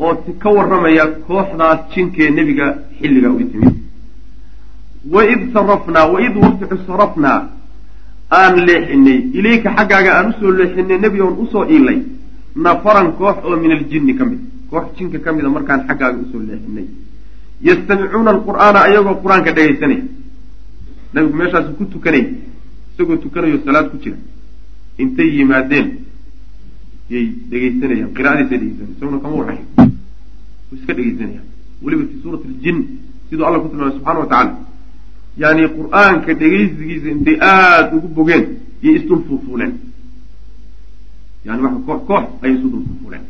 [0.00, 2.66] oo ka warramaya kooxdaas jinkee nebiga
[2.98, 3.74] xilliga u timid
[5.14, 7.38] waid sarafnaa waid waqtu sarafnaa
[8.30, 11.98] aan leexinay ilayka xaggaaga aan u soo leexinay nebi oon u soo iilay
[12.54, 14.40] nafaran koox oo min aljinni ka mid
[14.70, 16.86] koox jinka ka mida markaan xaggaaga u soo leexinay
[17.60, 20.02] yastamicuuna alqur'aana ayagoo qur'aanka dhegaysanaya
[21.12, 22.24] nabigu meeshaasu ku tukanay
[22.94, 24.16] isagoo tukanayo salaad ku jira.
[24.98, 25.86] Intay yimaadeen
[27.10, 29.64] yay dhegaysanayaan qiraadiisay dhegeysanaya isaguna kama warhayo
[30.76, 31.46] iska dhegaysanayaan
[31.82, 32.78] weliba fi suurati aljin
[33.28, 34.52] siduu alla ku tilmaamay subxana wa tacaala
[35.42, 38.44] yani qur'aanka dhegaysigiisa intay aada ugu bogeen
[38.84, 39.72] yay isdul fuufuuleen.
[41.46, 43.24] Yani waxa koox koox ayay isu dul fuufuuleen.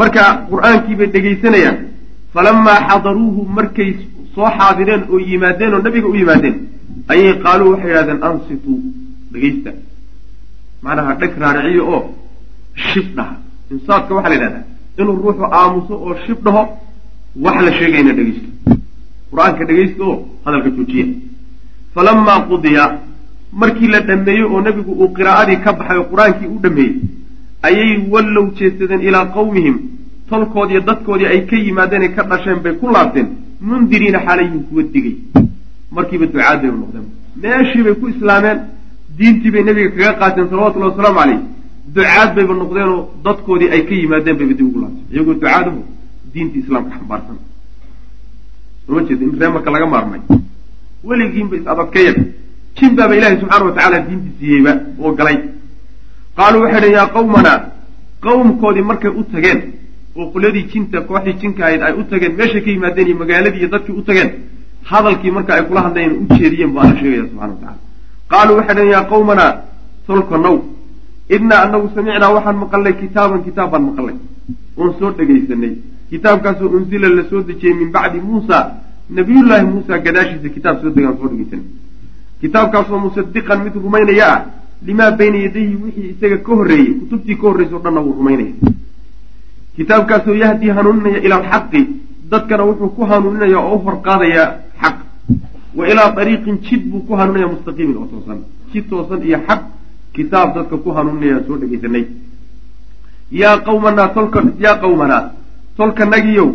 [0.00, 1.76] Marka qur'aankii bay dhegaysanayaan
[2.34, 3.90] falamaa xadaruuhu markay
[4.34, 6.56] soo xaadireen oo yimaadeen oo nabiga u yimaadeen
[7.12, 8.78] ayay qaaluu waxay yidhahdeen ansituu
[9.32, 9.70] dhegaysta
[10.84, 12.00] macnaha dheg raariciyo oo
[12.88, 13.34] shib dhaha.
[13.72, 14.64] Insaadka waxaa la yidhahdaa
[15.00, 16.62] inuu ruuxu aamuso oo shib dhaho
[17.44, 18.48] wax la sheegayna dhegaysto
[19.34, 21.06] qur'aanka dhegaysta oo hadalka joojiya
[21.94, 22.84] falamaa qudiya
[23.62, 26.94] markii la dhameeyey oo nebigu uu qiraa'adii ka baxay oo qur'aankii u dhameeyey
[27.68, 29.76] ayay wallow jeedsadeen ilaa qawmihim
[30.30, 33.28] tolkoodiiyo dadkoodii ay ka yimaadeen ay ka dhasheen bay ku laabteen.
[33.60, 35.16] Mundiriina xaalayhim kuwa digay.
[35.94, 37.04] Markiiba ducaad bay noqdeen.
[37.42, 38.58] Meeshii bay ku islaameen
[39.18, 41.40] diintii bay nebiga kaga qaateen salawatullahi wasalaamu caleyh
[41.94, 45.06] ducaad bayba noqdeenoo dadkoodii ay ka yimaadeen bayba dib ugu laabteen.
[45.12, 45.80] Iyagoo ducaadahu
[46.32, 47.36] diinta islaamka xambaarsan
[48.86, 50.20] soma jeeda in reemarka laga maarmay
[51.08, 52.16] weligiinba is adadkayag
[52.76, 55.36] jin baaba ilaahay subxaana wa tacaala diinti siiyeyba oo galay.
[56.36, 57.58] Qaaluu waxay dhhen yaa qawmanaa
[58.24, 59.60] qawmkoodii markay u tageen
[60.16, 63.68] oo qulyadii jinta kooxdii jinka ahayd ay u tageen meeshay ka yimaadeen iyo magaaladii iyo
[63.74, 64.30] dadkii u tageen
[64.90, 67.78] hadalkii marka ay kula hadlayeen u jeediyeen bu alla sheegaya subxana wa tacala
[68.32, 69.52] qaaluu waxay dhhen yaa qawmanaa
[70.06, 70.56] tolka now
[71.36, 74.16] innaa anagu samicnaa waxaan maqalnay kitaaban kitaab baan maqalnay.
[74.76, 75.72] Oon soo dhegaysanay
[76.10, 78.58] kitaabkaasoo unsila la soo dejiyey min bacdi muusa.
[79.10, 81.64] Nabiyullaahi muusa gadaashiisa kitaab soo degaan soo dhegaysanay
[82.40, 84.40] kitaabkaasoo musadiqan mid rumaynaya ah
[84.86, 88.52] limaa bayna yadayhi wixii isaga ka horreeyey kutubtii ka horreysa o dhanna wuu rumaynaya.
[89.76, 91.80] Kitaabkaasoo yahdii hanuuninaya ila alxaqi
[92.30, 94.44] dadkana wuxuu ku hanuuninaya oo u horqaadaya
[94.82, 94.96] xaq.
[95.76, 98.38] Wa ilaa ariiqin jid buu ku hanuuninaya mustaqiimin oo toosan.
[98.72, 99.60] Jid toosan iyo xaq
[100.14, 102.04] kitaab dadka ku hanuuninaya soo dhegaysanay.
[103.32, 105.22] Yaa qawmanaa tolka yaa qawmanaa
[105.76, 106.50] tolkanagiyow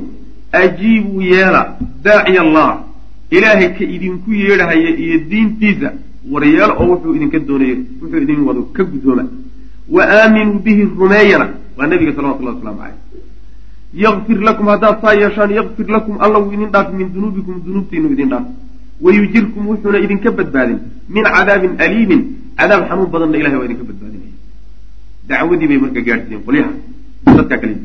[0.51, 1.61] ajiibuu yeela
[2.03, 2.69] daaciya allah.
[3.31, 5.89] Ilaahay ka idinku yeedhahaya iyo diintiisa.
[6.31, 9.23] Waryeelo oo wuxuu idinka doonayo wuxuu idin wado ka guddooma.
[9.95, 12.97] Wa aaminuu bihi rumeeyana waa nabiga salawatullahi waslamu caleyh
[14.03, 18.29] yakfir lakum haddaad saa yeeshaan yakfir lakum alla wuu idin dhaaf min dunuubikum dunuubtiinu idin
[18.33, 18.45] dhaaf.
[19.01, 20.79] Wayujirkum wuxuuna idinka badbaadin.
[21.09, 22.21] Min cadaabin aliimin
[22.57, 24.33] cadaab xanuun badanna ilahay waa idinka badbaadinaya.
[25.29, 26.71] Dacwadii bay marka gaadhsiiyeen qolyaha.
[27.37, 27.75] Dadkaa kale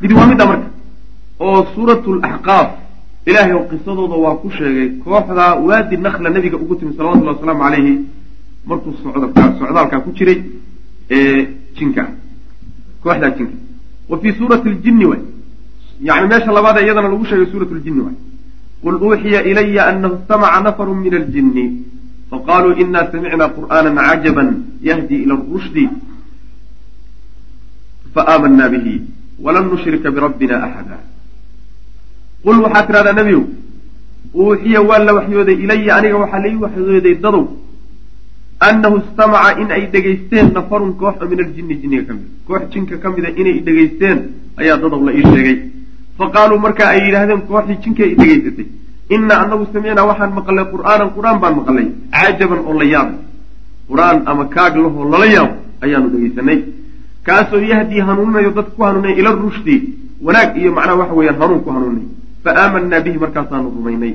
[0.00, 0.68] mid waa midda marka
[1.40, 2.68] oo suuratu laxqaaf
[3.28, 7.92] ilaahay oo qisadooda waa ku sheegay kooxdaa waadi nakla nabiga ugu timi salawatullahi wasalaamu caleyhi
[8.68, 10.38] markuu socdaalkaa ku jiray
[11.10, 12.02] ee jinka
[13.02, 13.56] kooxdaa jinka.
[14.08, 15.22] Wa fii suurati ljinni waay.
[16.08, 18.16] Yani meesha labaadee iyadana lagu sheegay suurat ljinni waay.
[18.82, 21.64] Qul uuxiya ilaya anahu istamaca nafaru min aljinni
[22.30, 24.48] faqaluu ina samicna qur'aana cajaban
[24.88, 25.84] yahdi ila rushdi
[28.14, 28.94] faaamanna bihi
[29.44, 30.96] walan nushrika birabbina axada.
[32.44, 33.42] Qul waxaad tidhahdaa nebiyow
[34.34, 37.44] uuxiya waa la waxyooday ilaya aniga waxaa lai waxyooday dadow
[38.68, 42.28] annahu istamaca in ay dhegaysteen nafarun koox oo min aljinni jinniga ka mida.
[42.46, 44.18] Koox jinka ka mida inay dhegaysteen
[44.60, 45.56] ayaa dadow la ii sheegay.
[46.18, 48.66] Fa qaaluu markaa ay yidhaahdeen kooxdii jinka i dhegaysatay
[49.14, 53.18] inna anagu samicnaa waxaan maqalnay qur'aanan qur'aan baan maqalnay cajaban oo la yaabay
[53.90, 56.58] qur'aan ama kaag lahoo lala yaabo ayaanu dhegaysanay
[57.28, 59.76] kaasoo yahdii hanuuninayo dad ku hanuunay ila rushdi
[60.26, 62.04] wanaag iyo macnaha waxa weeyaan hanuun ku hanuunay.
[62.44, 64.12] Fa aamanaa bihi markaasaanu rumaynay.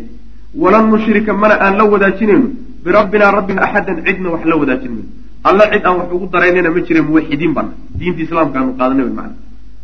[0.63, 2.47] Walan nushrika mana aan la wadaajinayno
[2.84, 5.10] birabbinaa rabbina axadan cidna wax la wadaajin mayno
[5.49, 9.13] alla cid aan wax ugu daraynayna ma jire muwaxidiin bana diinta islaamka aanu qaadanay wy
[9.19, 9.36] macana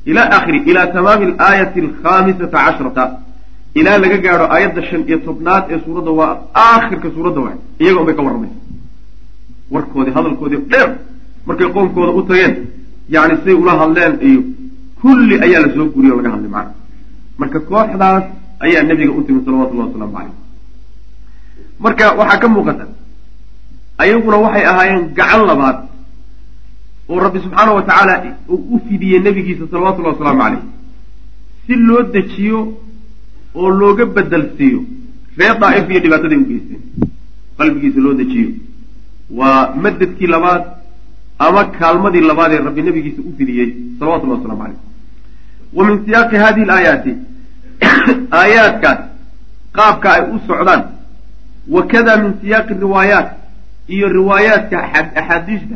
[0.09, 3.03] ila akhiri ilaa tamaami alaayati alkhamisata cashrata.
[3.79, 6.31] Ilaa laga gaadho aayadda shan iyo tobnaad ee suuradda waa
[6.65, 8.57] aakhirka suuradda waay iyaga unbay ka warramaysa
[9.73, 10.89] warkoodii hadalkoodii dheer
[11.47, 12.53] markay qoomkooda u tageen
[13.15, 14.41] yani siday ula hadleen iyo
[15.01, 16.73] kulli ayaa la soo guriye o laga hadlay macana
[17.39, 18.23] marka kooxdaas
[18.65, 20.35] ayaa nebiga u timi salawatullahi wasalaamu caleyh
[21.85, 22.85] marka waxaa ka muuqata
[24.03, 25.77] ayaguna waxay ahaayeen gacan labaad
[27.09, 28.13] oo rabbi subxaana wa tacaala
[28.53, 30.63] uu u fidiyey nebigiisa salawatullahi wasalaamu caleyh
[31.65, 32.59] si loo dejiyo
[33.55, 34.79] oo looga bedelsiiyo
[35.39, 36.81] reer daa'if iyo dhibaataday u geysteen
[37.57, 38.49] qalbigiisa loo dejiyo.
[39.39, 40.63] Waa madadkii labaad
[41.39, 44.79] ama kaalmadii labaad ee rabbi nebigiisa u fidiyey salawatullahi waslamu caleyh
[45.77, 47.13] wa min siyaaqi hadihi alaayaati
[48.31, 48.99] aayaadkaas
[49.77, 50.81] qaabka ay u socdaan
[51.75, 53.29] wa kada min siyaaqi riwaayaat
[53.95, 54.77] iyo riwaayaadka
[55.19, 55.75] axaadiista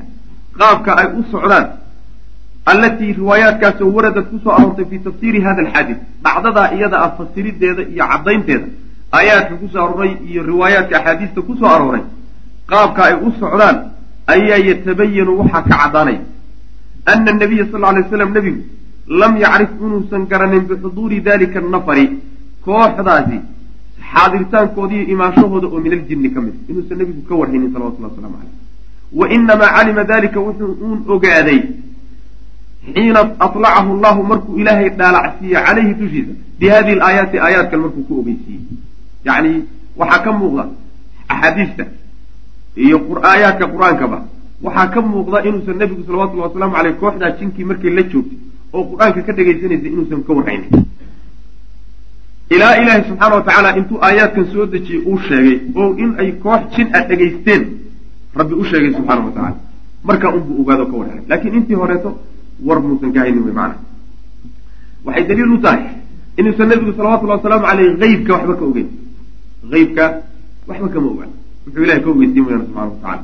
[0.59, 1.65] qaabka ay u socdaan
[2.65, 8.05] allatii riwaayaadkaasoo waradad ku soo aroortay fii tafsiiri hada alxaadis dhacdadaa iyada ah fasirideeda iyo
[8.11, 8.67] caddaynteeda
[9.17, 12.03] aayaadka ku soo arooray iyo riwaayaadka axaadiista ku soo arooray
[12.71, 13.77] qaabka ay u socdaan
[14.27, 16.21] ayaa yatabayanu waxaa ka caddaanaya
[17.05, 18.61] ana nabiya sal alay slam nebigu
[19.07, 22.05] lam yacrif inuusan garanin bixuduuri dalika annafari
[22.65, 23.37] kooxdaasi
[24.11, 28.55] xaadiritaankoodiiyo imaanshahooda oo min aljinni ka mid inuusan nebigu ka warhaynin salawatullah waslamu caleyh
[29.19, 31.59] wa inamaa calima dalika wuxuu uun ogaaday
[32.95, 38.63] xiina alacahu llahu markuu ilaahay dhaalacsiiye calayhi dushiisa bi hadihi alaayaati aayaadkan markuu ku ogeysiiyey.
[39.27, 39.51] yacni
[39.99, 40.63] waxaa ka muuqda
[41.33, 41.85] axaadiista
[42.75, 44.17] iyo aayaadka qur'aankaba.
[44.63, 48.37] Waxaa ka muuqda inuusan nebigu salawatullahi wasalaamu caleyh kooxdaa jinkii markay la joogtay
[48.73, 50.69] oo qur'aanka ka dhagaysanaysay inuusan ka warhaynin.
[52.55, 56.61] Ilaa ilaahay subxaana wa tacaala intuu aayaadkan soo dejiyey uu sheegay oo in ay koox
[56.75, 57.63] jin a dhegaysteen
[58.35, 59.55] rabbi u sheegay subxaana wa tacala
[60.03, 61.23] markaa unbuu ogaado ka warhelay.
[61.29, 62.09] Laakiin intii horeeto
[62.65, 63.75] war muusan ka haynin wey macana
[65.05, 65.83] waxay daliil u tahay
[66.37, 68.89] inuusan nabigu salawatullahi wasalaamu caleyh eybka waxba ka ogeyn.
[69.77, 70.05] Eybka
[70.67, 71.31] waxba kama ogaan
[71.65, 73.23] wuxuu ilahay ka ogeysiin wayana subxana wa tacala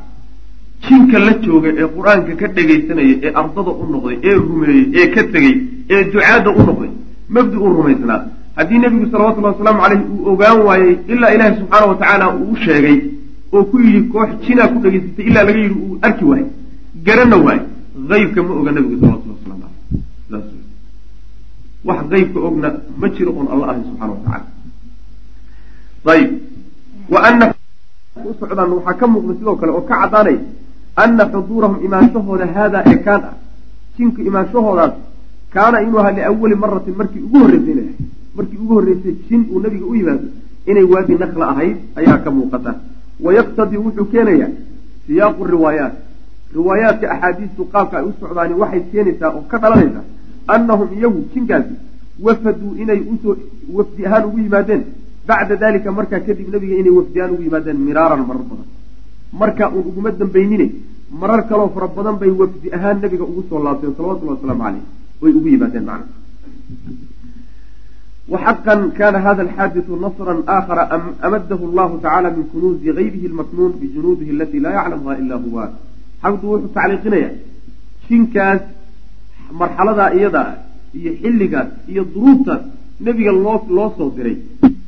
[0.88, 5.21] jinka la jooga ee qur'aanka ka dhegaysanaya ee ardada u noqday ee rumeeyey ee ka
[5.34, 5.56] tegey
[5.89, 6.91] ee ducaadda u noqday
[7.36, 8.21] mabdi uu rumaysnaa
[8.56, 12.97] haddii nebigu salawatullahi wasalaamu caleyh uu ogaan waayey ilaa ilaahi subxaana wa tacaala uu sheegay
[13.54, 16.47] oo ku yidhi koox jinaa ku dhegaysatay ilaa laga yidhi uu arki waayo
[17.06, 17.63] garana waayo
[18.17, 19.63] aybka ma oga nabigu salawatullah waslamu
[20.32, 20.45] aleyh
[21.88, 24.19] wax aybka ogna ma jiro oon alla ahayn subxana wa
[27.23, 27.59] tacala
[28.25, 30.39] u socdaan waxaa ka muuqda sidoo kale oo ka caddaanaya
[31.03, 33.34] ana xuduurahum imaanshahooda haadaa ee kaan ah.
[33.97, 34.93] Jinku imaanshahoodaas
[35.53, 38.05] kaana inuu ahaa liawali maratin markii ugu horreysay inay ahayd
[38.38, 40.27] markii ugu horreysay jin uu nabiga u yimaado
[40.69, 42.71] inay waadi nakla ahayd ayaa ka muuqata.
[43.25, 44.51] Wayaqtadii wuxuu keenayaa
[45.08, 45.95] siyaaqu riwaayaat.
[46.55, 50.05] Riwaayaadka axaadiistu qaabka ay u socdaani waxay keenaysaa oo ka dhalanaysaa
[50.55, 51.75] annahum iyagu jinkaasi
[52.25, 53.36] wafaduu inay u soo
[53.77, 54.84] wafdi ahaan ugu yimaadeen
[55.27, 58.67] bacda dalika markaa kadib nabiga inay wafdi ahaan ugu yimaadeen miraaran marar badan
[59.41, 60.67] markaa uun uguma dambaynine
[61.21, 64.86] marar kaloo fara badan bay wafdi ahaan nabiga ugu soo laabteen salawatullahi wasalaamu caleyh
[65.21, 66.08] way ugu yimaadeen macna
[68.34, 70.84] waxaqan kana hada alxaadisu nasran aakhara
[71.27, 75.63] amadahu allahu tacala min kunuuzi gayrihi lmaknuun bijunuudihi alatii laa yaclamuha ila huwa
[76.23, 77.34] xabdu wuxuu tacliiqinayaa
[78.08, 78.62] jinkaas
[79.62, 80.55] marxaladaa iyada ah
[80.99, 82.62] iyo xilligaas iyo duruubtaas
[83.05, 84.38] nebiga loo loo soo diray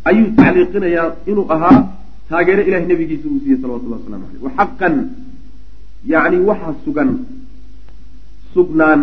[0.10, 1.78] ayuu tacliiqinayaa inuu ahaa
[2.30, 4.96] taageero ilahay nebigiisa uu siiyey salawatullah waslamu aleyh waxaqan
[6.14, 7.10] yani waxaa sugan
[8.54, 9.02] sugnaan.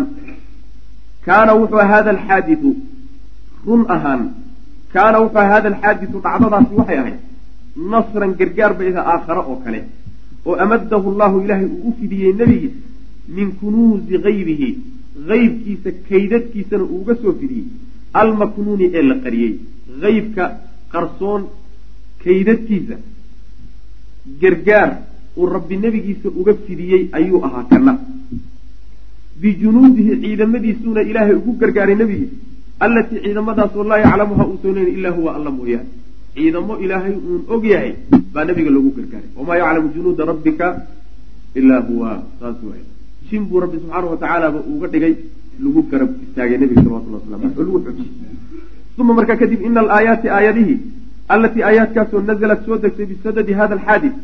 [1.27, 2.71] Kaana wuxuu hada alxaadiu
[3.67, 4.21] run ahaan.
[4.93, 7.17] Kaana wuxuu hada alxaadisu dhacdadaasi waxay ahayd
[7.91, 9.79] nasran gargaar bay aha aakhare oo kale.
[10.47, 12.79] Oo amadahu llahu ilaahay uu u fidiyey nebigiisa
[13.37, 14.69] min kunuuzi gaybihi
[15.29, 17.67] haybkiisa kaydadkiisana uu uga soo fidiyey.
[18.21, 19.53] Almaknuuni ee la qariyey
[20.03, 20.43] haybka
[20.93, 21.41] qarsoon
[22.23, 22.95] kaydadkiisa
[24.41, 24.89] gargaar
[25.39, 27.93] uu rabbi nebigiisa uga fidiyey ayuu ahaa kana
[29.41, 32.35] bijunuudihi ciidamadiisuuna ilaahay ugu gargaaray nebigiisa
[32.85, 35.89] allatii ciidamadaasoo laa yaclamuha uusan leyn ilaa huwa alla mooyaane.
[36.35, 37.91] Ciidamo ilaahay uun og yahay
[38.33, 39.29] baa nabiga loogu gargaaray.
[39.37, 40.67] Wamaa yaclamu junuuda rabbika
[41.59, 42.83] ilaa huwa saas waay
[43.29, 45.13] jin buu rabbi subxaana watacaalaba uga dhigay
[45.63, 47.79] lagu garab istaagay nabiga salawatullah waslam aleh oo lagu
[48.99, 50.79] uma markaa kadib ina alaayaati aayadihii
[51.35, 54.15] allatii aayaadkaasoo nazalat soo degtay bisadadi hada alxaadis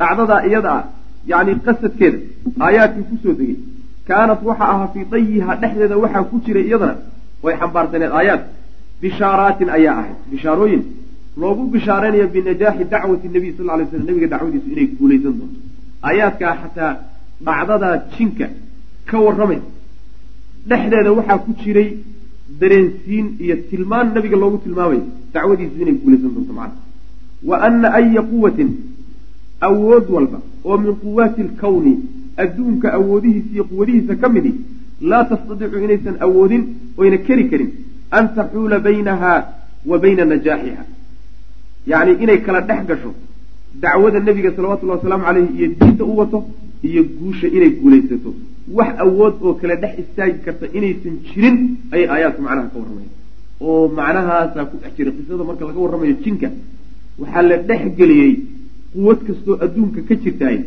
[0.00, 0.84] dhacdadaa iyada ah
[1.32, 2.18] yani qasadkeeda
[2.66, 3.58] aayaadkii ku soo degay
[4.08, 6.96] kaanat waxa ahaa fii dayiha dhexdeeda waxaa ku jiray iyadana
[7.44, 8.42] way xambaarsaneed aayaad
[9.02, 10.82] bishaaraatin ayaa ahayd bishaarooyin
[11.42, 15.58] loogu bishaaraynayo binajaaxi dacwati nabiy sal lay slam nabiga dacwadiisu inay guulaysan doonto
[16.08, 16.92] aayaadkaa xataa
[17.46, 18.46] dhacdadaa jinka
[19.10, 19.60] ka warramay
[20.70, 21.88] dhexdeeda waxaa ku jiray
[22.60, 25.02] dareensiin iyo tilmaan nabiga loogu tilmaamayo
[25.34, 26.80] dacwadiisu inay guulaysan doonto macana
[27.48, 28.70] wa ana aya quwatin
[29.68, 31.92] awood walba oo min quwaati alkawni
[32.44, 34.52] adduunka awoodihiisa iyo quwadihiisa ka midi
[35.10, 36.62] laa tastadiicu inaysan awoodin
[37.00, 37.70] oyna keri karin
[38.18, 39.32] an taxuula baynaha
[39.90, 40.84] wa bayna najaaxiha
[41.92, 43.10] yacni inay kala dhex gasho
[43.82, 46.38] dacwada nebiga salawatullahi wasalaamu caleyhi iyo diinta u wato
[46.88, 48.30] iyo guusha inay guulaysato
[48.78, 51.56] wax awood oo kale dhex istaagi karta inaysan jirin
[51.94, 53.10] ayay aayaadku macnaha ka warramaya
[53.66, 56.48] oo macnahaasaa ku dhex jiray qisada marka laga warramayo jinka
[57.22, 58.32] waxaa la dhex geliyey
[58.94, 60.58] quwad kastoo adduunka ka jirtaay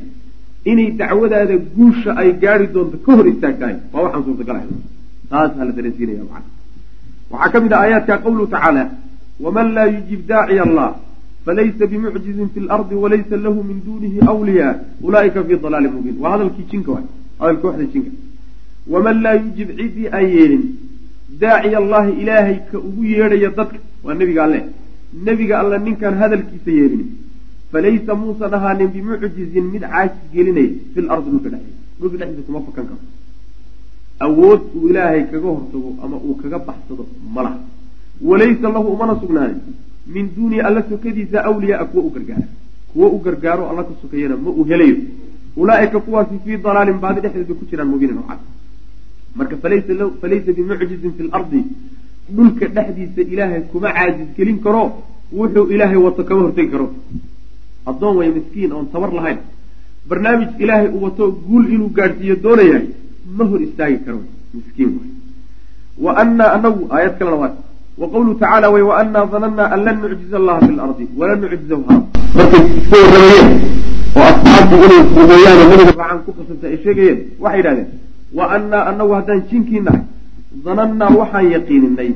[0.72, 4.70] inay dacwadaada guusha ay gaari doonto ka hor istaagtahay waa waxaan suurtagal ahay
[5.32, 6.48] taasaa la dareensiinaya macana
[7.34, 8.84] waxaa ka mid ah aayaadka qawluhu tacaala
[9.46, 10.90] waman laa yujib daaciya allah
[11.46, 14.74] falaysa bimucjizin fi lardi walaysa lahu min dunihi wliyaa
[15.08, 16.16] ulaaika fi dalaalin mubiin.
[16.24, 17.06] Waa hadalkii jinka waay
[17.40, 18.12] hadalkii waxda jinka.
[18.92, 20.64] Waman laa yujib ciddii aan yeelin
[21.42, 23.78] daaciya allahi ilaahay ka ugu yeedhaya dadka.
[24.04, 24.60] Waa nebiga alle.
[25.26, 27.06] Nebiga alle ninkaan hadalkiisa yeelin.
[27.72, 32.86] Falaysa muusan ahaanin bimucjizin mid caajis gelinaya fi lardi dhulka dhexdiisa dhulka dhexdiisa kuma fakan
[32.90, 33.00] karo.
[34.26, 37.04] Awood uu ilaahay kaga hortago ama uu kaga baxsado
[37.36, 37.60] ma laha.
[38.30, 39.60] Walaysa lahu umana sugnaanin.
[40.14, 42.48] Min duunihi alla sokadiisa awliyaaa kuwa u gargaara.
[42.94, 44.96] Kuwa u gargaaro alla ka sokayana ma uu helayo
[45.62, 48.40] ulaaika kuwaasi fii dalaalin baadi dhexdeed bay ku jiraan mubiinin oo cad.
[49.38, 51.60] Marka falaysa bimucjizin fi lardi
[52.36, 54.84] dhulka dhexdiisa ilaahay kuma caajis gelin karo
[55.38, 56.88] wuxuu ilaahay wato kama hortegi karo.
[57.90, 59.40] Addoon way miskiin oon tabar lahayn.
[60.10, 62.88] Barnaamij ilaahay uu wato guul inuu gaadhsiiyo doonayahay
[63.38, 64.20] ma hor istaagi karo.
[64.54, 64.92] Miskiin
[66.04, 67.54] wa anaa anagu aayad kalena waa
[68.02, 71.84] wa qawluhu tacaala way wa anaa danannaa an lan nucjiza allaha fi lardi walan nucjizahu
[71.88, 72.04] harab.
[72.36, 73.50] Markay iska warramayeen
[74.18, 77.20] oo asxaabtii carabtu inay rumeeyaan oo nabiga raacaan ku qasabta ay sheegayeen.
[77.44, 77.88] Waxay yidhahdeen
[78.38, 80.02] wa annaa anagu haddaan jinkii nahay
[80.66, 82.10] danannaa waxaan yaqiininay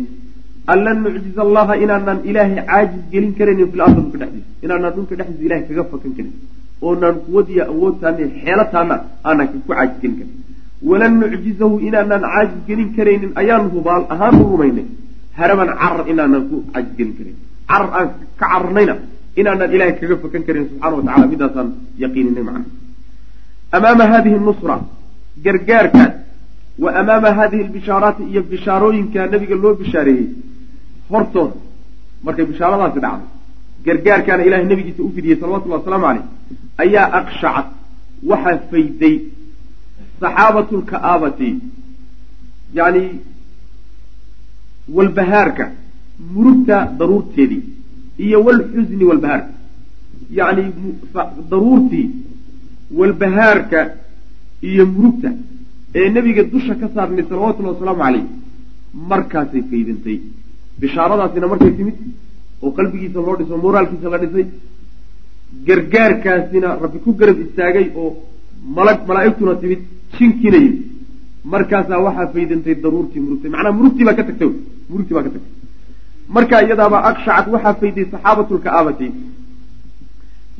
[0.72, 5.14] an lan nucjiza allaha inaanaan ilaahay caajis gelin karaynin fil ardi dhulka dhexdiisa inaanaan dhulka
[5.20, 6.34] dhexdiisa ilahay kaga fakan karin
[6.88, 8.96] oonaan quwad iyo awoodtaana xeelataana
[9.30, 10.34] aanaan ku caajis gelin karin.
[10.90, 14.86] Walan nucjizahu inaanaan caajis gelin karaynin ayaan hubaal ahaan u rumaynay
[15.40, 17.36] haraban carar inaanaan ku caajis gelin karin
[17.72, 18.08] carar aan
[18.40, 18.96] ka cararnayna
[19.36, 21.70] inaanaan ilahay kaga fakan karin subxana wa tacala midaasaan
[22.04, 22.66] yaqiininay macna
[23.78, 24.76] amaama hadihi nusra
[25.46, 26.14] gargaarkaas
[26.84, 30.28] wa amaama hadihi albishaaraati iyo bishaarooyinka nabiga loo bishaareeyey
[31.10, 31.56] hortooda
[32.24, 33.28] markay bishaaradaasi dhacday
[33.86, 36.26] gargaarkaana ilahay nabigiisa u fidiyey salawatullahi wasalaamu caleyh
[36.84, 37.68] ayaa aqshacad
[38.32, 39.16] waxaa fayday
[40.22, 41.50] saxaabatu lka'aabati
[42.80, 43.04] yani
[44.96, 45.66] walbahaarka
[46.34, 47.64] murugta daruurteedii
[48.26, 49.54] iyo walxusni walbahaarka
[50.40, 50.64] yacni
[51.52, 52.08] daruurtii
[53.00, 53.80] walbahaarka
[54.70, 55.30] iyo murugta
[56.00, 58.26] ee nebiga dusha ka saarnay salawatullahi wasalaamu caleyh
[59.12, 60.18] markaasay faydantay
[60.82, 61.98] bishaaradaasina markay timid
[62.64, 64.46] oo qalbigiisa loo dhiso moraalkiisa la dhisay
[65.68, 68.10] gargaarkaasina rabbi ku garab istaagay oo
[68.78, 69.82] malag malaa'igtuna timid
[70.18, 70.78] jinkiina yimid
[71.54, 74.50] markaasaa waxaa faydantay daruurtii murugtay macnaa murugtii baa ka tagtay
[74.92, 75.54] murugtii baa ka tagtay
[76.36, 79.08] markaa iyadaabaa aqshacad waxaa fayday saxaabatulka'aabati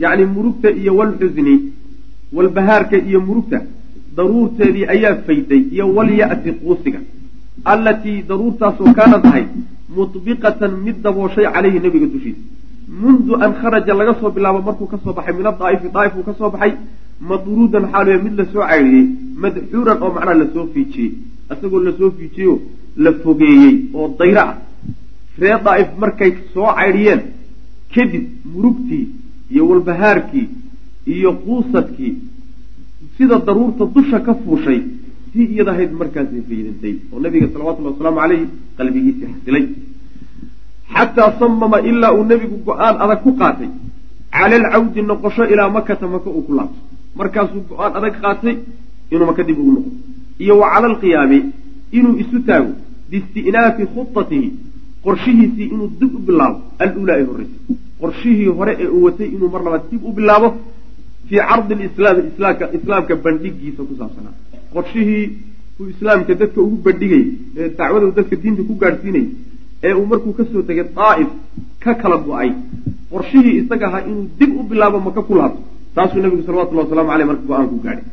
[0.04, 1.56] yacni murugta iyo walxusni
[2.36, 3.58] walbahaarka iyo murugta
[4.18, 7.00] daruurteedii ayaa fayday iyo walya'ti quusiga.
[7.74, 9.50] Allatii daruurtaasoo kaanad ahayd
[9.98, 12.42] mutbiqatan mid dabooshay caleyhi nebiga dushiisa.
[13.02, 16.34] Mundu an kharaja laga soo bilaabo markuu ka soo baxay min adaa'ifi daa'if uu ka
[16.40, 16.72] soo baxay
[17.30, 19.06] madruudan xaaluya mid la soo caydhiyey
[19.44, 21.12] madxuuran oo macnaha la soo fiijiyey.
[21.54, 22.56] Isagoo la soo fiijiyey
[23.04, 24.56] la fogeeyey oo dayro ah
[25.42, 27.22] ree daa'if markay soo caydhiyeen
[27.96, 28.24] kadib
[28.54, 29.06] murugtii
[29.54, 30.48] iyo walbahaarkii
[31.16, 32.14] iyo quusadkii
[33.18, 34.80] sida daruurta dusha ka fuushay
[35.32, 38.42] si iyadahayd markaasay faydantay oo nabiga salawatullahi wasalaamu caleyh
[38.78, 39.66] qalbigiisii xasilay.
[40.94, 43.70] Xataa samama ilaa uu nebigu go'aan adag ku qaatay
[44.36, 46.80] cala alcawdi noqosho ilaa makata maka uu ku laabto.
[47.20, 48.56] Markaasuu go'aan adag qaatay
[49.14, 49.92] inuu maka dib ugu noqdo.
[50.44, 51.40] Iyo wa cala alqiyaami
[51.98, 52.72] inuu isu taago
[53.10, 54.50] biisti'naafi khudatihi
[55.06, 57.60] qorshihiisii inuu dib u bilaabo alulaa ee horreysay.
[58.02, 60.48] Qorshihii hore ee uu watay inuu mar labaad dib u bilaabo
[61.28, 62.22] fii cardi lislaami
[62.78, 64.36] islaamka bandhigiisa ku saabsanaa.
[64.74, 65.24] Qorshihii
[65.80, 67.26] uu islaamka dadka ugu bandhigayay
[67.60, 69.28] ee dacwada dadka diinta ku gaadhsiinayay
[69.88, 71.30] ee uu markuu ka soo tegay daa'if
[71.84, 72.50] ka kala go'ay.
[73.14, 75.62] Qorshihii isaga ahaa inuu dib u bilaabo maka ku laabto
[75.96, 78.06] taasuu nabigu salawatullahi wasalamu aleyh marka go'aan ku gaadhay.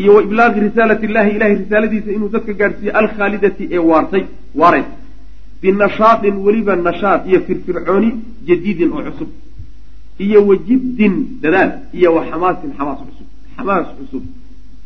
[0.00, 4.22] Iyo wa iblaaqi risaalati illahi ilahay risaaladiisa inuu dadka gaadhsiiye alkhaalidati ee waartay
[4.60, 4.88] waarays
[5.64, 8.08] binashaatin weliba nashaad iyo firfircooni
[8.46, 9.30] jadiidin oo cusub
[10.24, 10.56] iyo wa
[11.42, 14.24] dadaal iyo wa xamaasin xamaas cusub xamaas cusub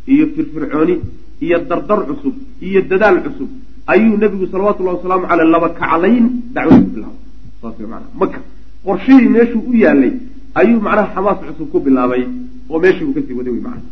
[0.06, 0.94] iyo firfircooni
[1.40, 3.50] iyo dardar cusub iyo dadaal cusub
[3.92, 7.18] ayuu nebigu salawatullahi wasalaamu caleyh laba kaclayn dacwada ku bilaabay
[7.60, 8.38] saas mana maka
[8.86, 10.12] qorshihii meeshuu u yaalay
[10.60, 12.22] ayuu macnaha xamaas cusub ku bilaabay
[12.70, 13.82] oo meeshii uu ka sii waday wey macana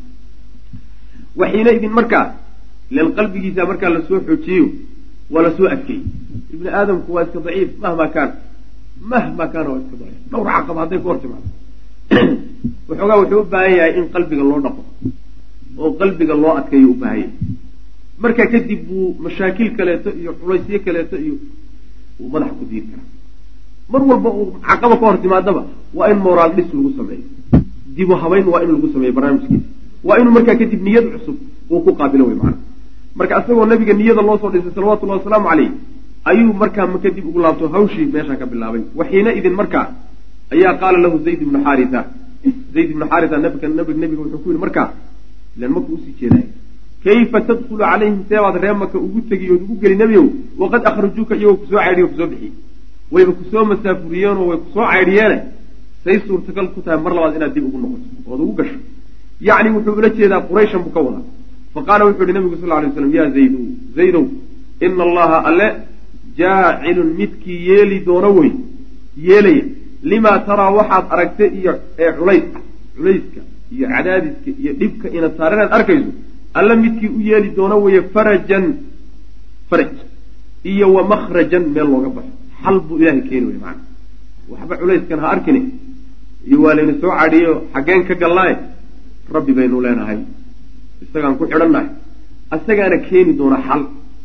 [1.37, 2.26] waxiina idin markaa
[2.91, 4.68] ilan qalbigiisa markaa la soo xoojiyeyo
[5.31, 6.03] waa la soo adkeeyey.
[6.53, 8.35] Ibni aadamku waa iska daciif mahma kaana
[9.01, 10.31] mahma kaana waa iska daciif.
[10.31, 11.49] Dhowr caqaba hadday ku hor timaado.
[12.89, 14.83] Waxoogaa wuxuu u baahan yahay in qalbiga loo dhaqo
[15.79, 17.31] oo qalbiga loo adkeeyo u baahan yahay.
[18.18, 21.35] Markaa kadib buu mashaakil kaleeto iyo culaysyo kaleeto iyo
[22.20, 23.09] uu madaxa ku diiri karaa.
[23.91, 27.27] Mar walba uu caqaba ka hor timaadaba waa in moraal dhis lagu sameeyo.
[27.97, 29.68] Dibu habayn waa in lagu sameeyo barnaamijkiisa.
[30.05, 31.37] Waa inuu markaa kadib niyad cusub
[31.70, 32.66] uu ku qaabilo wey macana
[33.19, 35.71] marka isagoo nabiga niyada loo soo dhisay salawatullahi wasalaamu caleyh
[36.31, 38.83] ayuu markaa ma kadib ugu laabto hawshii meeshaa ka bilaabay.
[38.99, 39.87] Waxiina idin markaa
[40.55, 42.01] ayaa qaala lahu zayd ibnu xaarita
[42.75, 44.89] zayd ibnu xaarita nabika nabig nabiga wuxuu ku yihi markaa
[45.57, 46.45] ilan markuu u sii jeedaay
[47.05, 48.17] kayfa tadkhulu calayhim?
[48.29, 50.27] Seebaad ree maka ugu tegi ood ugu geli nebiow
[50.61, 52.53] waqad akhrajuuka iyagoo ku soo caydhiyo ku soo bixiyey
[53.14, 55.39] wayba ku soo masaafuriyeenoo way ku soo caydhiyeene.
[56.05, 58.79] Say suurtagal ku tahay mar labaad inaad dib ugu noqoto ood ugu gasho.
[59.49, 61.25] Yacni wuxuu ula jeedaa qurayshan buu ka wadaa
[61.77, 63.59] fa qaala wuxuu yihi nabigu sal lay slam ya zaydu
[63.97, 64.24] zaydow
[64.87, 65.66] ina allaha alle
[66.39, 68.53] jaacilun midkii yeeli doono wey
[69.29, 69.64] yeelaya
[70.11, 71.72] limaa taraa waxaad aragtay iyo
[72.05, 72.62] ee culays ah
[72.97, 73.41] culayska
[73.74, 76.11] iyo cadaadiska iyo dhibka inaad saar inaad arkayso
[76.59, 78.66] alle midkii u yeeli doono weeye farajan
[79.70, 79.93] faraj
[80.72, 83.83] iyo wa makhrajan meel looga baxo xal buu ilahay keeni wey maana
[84.51, 85.61] waxba culayskan ha arkine
[86.49, 88.57] iyo waa layna soo cadhiyo xaggeen ka gallaaye
[89.37, 90.20] rabbi baynu leenahay
[91.05, 91.88] isagaan ku xidhannahay
[92.57, 93.82] isagaana keeni doona xal.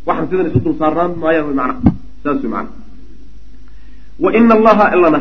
[0.08, 1.92] Waxaan sidan isu dul saarnaan maayaan wy macna.
[2.24, 2.80] Saas wey macana
[4.24, 5.20] wa ina allaha ilana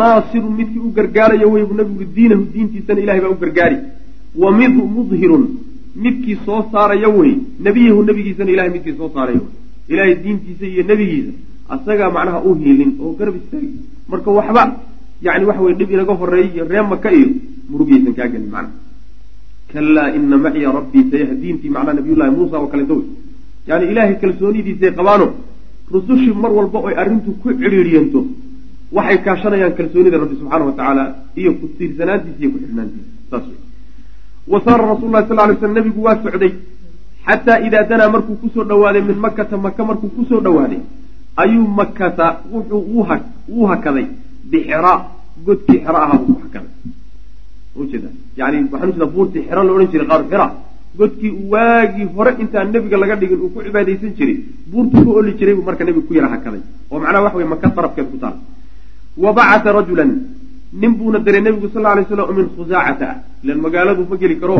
[0.00, 3.76] naasirun midkii u gargaarayo wey buu nabigu diinahu diintiisana ilahay baa u gargaari.
[4.42, 5.44] Wa mid mudhirun
[6.04, 7.32] midkii soo saaraya wey.
[7.66, 9.52] Nebiyahu nebigiisana ilahay midkii soo saaraya wey.
[9.92, 11.32] Ilaahay diintiisa iyo nebigiisa
[11.74, 13.70] asagaa macnaha u hiilin oo garab istaagi
[14.08, 14.62] marka waxba
[15.22, 17.28] yani waxa weye dhib inaga horeeyay iyo ree maka iyo
[17.70, 18.85] murugaysan kaa gelin macnaha
[19.72, 23.06] kalaa ina maciya rabbii sayahdiintii macnaa nabiyullahi muusa oo kaleeto wey
[23.68, 25.26] yani ilaahay kalsoonidiisay qabaano
[25.94, 28.20] rusushii mar walba oy arrintu ku cidhiidhiyanto
[28.96, 31.04] waxay kaashanayaan kalsoonida rabbi subxaana wa tacaala
[31.40, 33.60] iyo ku tiirsanaantiisa iyo ku xidhnaantiisa saas wey
[34.52, 36.52] wa saara rasul lahi sal lay slam nabigu waa socday
[37.26, 40.80] xataa idaa danaa markuu ku soo dhawaaday min makata maka markuu ku soo dhawaaday
[41.44, 42.82] ayuu makata wuxuu
[43.48, 44.06] wuu hakaday
[44.50, 44.92] bixira
[45.46, 46.70] godkii xero ahaa buu ku hakaday
[47.82, 48.08] ujeeda.
[48.38, 50.46] Yani waxaan ujeeda buurtii xero la odhan jiray qaaru xira
[50.98, 54.36] godkii waagii hore intaan nebiga laga dhigin uu ku cibaadaysan jiray
[54.70, 57.68] buurtuu ku oli jiray buu marka nebigu ku yara hakaday oo macnaha waxa wey maka
[57.76, 58.36] darafkeed ku taal.
[59.22, 60.10] Wa bacata rajulan
[60.80, 64.56] nin buuna diray nebigu sal alay slam min khusaacata ah ilan magaaladu ma geli karo.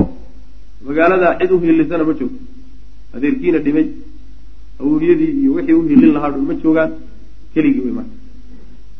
[0.86, 2.38] Magaalada cid u hiilisana ma joogto.
[3.14, 3.86] Adeerkiina dhimay.
[4.80, 6.90] Awowiyadii iyo wixii u hiilin lahaa dhun ma joogaan.
[7.54, 8.14] Keligii wey marka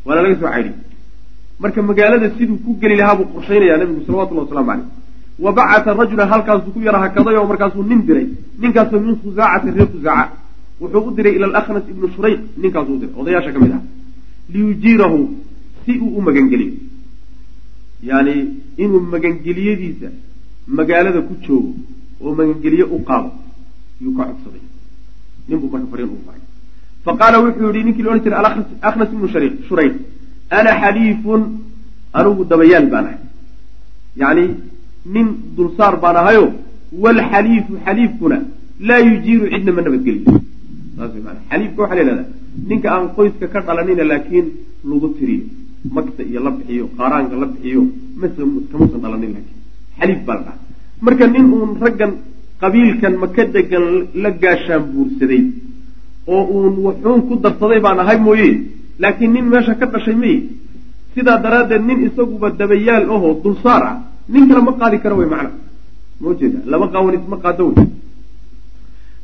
[0.05, 0.73] waana laga soo caydhiy
[1.59, 4.85] marka magaalada siduu ku geli lahaa buu qorshaynaya nabigu salawatullah waslamu caleyh
[5.39, 8.27] wa bacata rajulan halkaasuu ku yara hakaday oo markaasuu nin diray.
[8.59, 10.31] Ninkaasoo min khusaacati reer khusaaca
[10.81, 12.39] wuxuu u diray ila alakhnas ibnu shurayq.
[12.57, 13.13] Ninkaasuu u diray.
[13.19, 13.81] Odayaasha ka mid ah.
[14.49, 15.19] Liyujiirahu
[15.85, 16.73] si uu u magangeliyo.
[18.03, 18.33] Yani
[18.77, 20.09] inuu magangeliyadiisa
[20.67, 21.73] magaalada ku joogo
[22.21, 23.31] oo magangeliye u qaado
[24.01, 24.61] yuu ka codsaday.
[25.49, 26.41] Ninbuu marka fariin ugu faray.
[27.05, 29.27] Fa qaala wuxuu yihi ninkii la odhan jiray alakhnas ibnu
[29.67, 29.93] shurayq
[30.49, 31.41] ana xaliifun
[32.17, 33.19] anigu dabayaal baan ahay
[34.21, 34.45] yani
[35.13, 35.27] nin
[35.57, 36.45] dulsaar baan ahayo
[37.03, 38.37] waalxaliifu xaliifkuna
[38.87, 40.31] laa yujiiru cidna ma nabadgeliyo
[40.97, 41.11] saas
[41.51, 42.25] xaliifka waxaa la yihahdaa
[42.69, 44.47] ninka aan qoyska ka dhalanina laakiin
[44.89, 45.45] lagu tiriyo
[45.95, 47.81] magta iyo la bixiyo qaaraanka la bixiyo
[48.19, 48.41] mase
[48.71, 49.57] kamuusan dhalanin laakiin
[49.99, 50.57] xaliif baa la dhaha
[51.05, 52.11] marka nin uun raggan
[52.61, 53.85] qabiilkan maka degan
[54.23, 55.43] la gaashaan buursaday
[56.33, 58.49] oo uun waxuun ku darsaday baan ahay mooye
[58.99, 60.37] laakiin nin meesha ka dhashay maye
[61.13, 63.97] sidaa daraaddeed nin isaguba dabayaal ahoo dulsaar ah.
[64.29, 65.51] Nin kale ma qaadi kara wey macna.
[66.19, 67.87] Ma ujeeda laba qaawanis ma qaado wey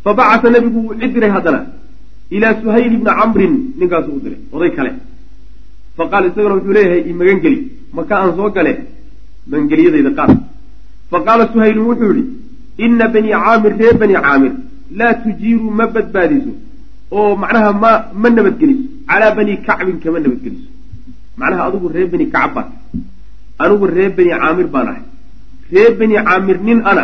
[0.04, 1.60] fa bacata nabigu wuu cid diray haddana.
[2.32, 4.92] Ilaa suhayl ibni camrin ninkaasuu u diray oday kale.
[5.98, 7.60] Fa qaala isagana wuxuu leeyahay i magangeli
[7.94, 8.74] maka aan soo gale.
[9.50, 10.30] Magangeliyadayda qaar.
[11.12, 12.24] Fa qaala suhaylun wuxuu yihi
[12.86, 14.54] ina banii caamir reer bani caamir
[15.00, 16.52] laa tujiiru ma badbaadiso
[17.18, 17.92] oo macnaha ma
[18.22, 20.70] ma nabadgeliso calaa bani kacbin kama nabadgeliso
[21.40, 22.68] macnaha adigu reer bani kacab baan
[23.64, 25.04] anigu reer bani caamir baan ahay.
[25.74, 27.04] Reer bani caamir nin ana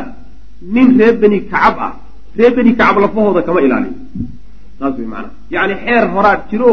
[0.75, 1.91] nin reer bani kacab ah
[2.39, 3.93] reer bani kacab lafahooda kama ilaaliyo
[4.79, 5.31] saas wey macnaha.
[5.53, 6.69] Yacni xeer horaad jiro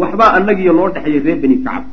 [0.00, 1.84] waxbaa annagiyo noo dhexeeya reer bani kacab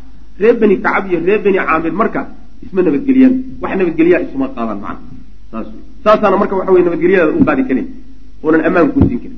[0.42, 2.22] reer bani kacab iyo reer bani caamir marka
[2.66, 5.08] isma nabadgeliyaan wax nabadgeliyaa isuma qaadaan macna
[5.52, 7.88] saas wey saasaana marka waxa wey nabadgelyadaada u qaadi karin.
[8.44, 9.38] Oonan ammaan kuu siin karin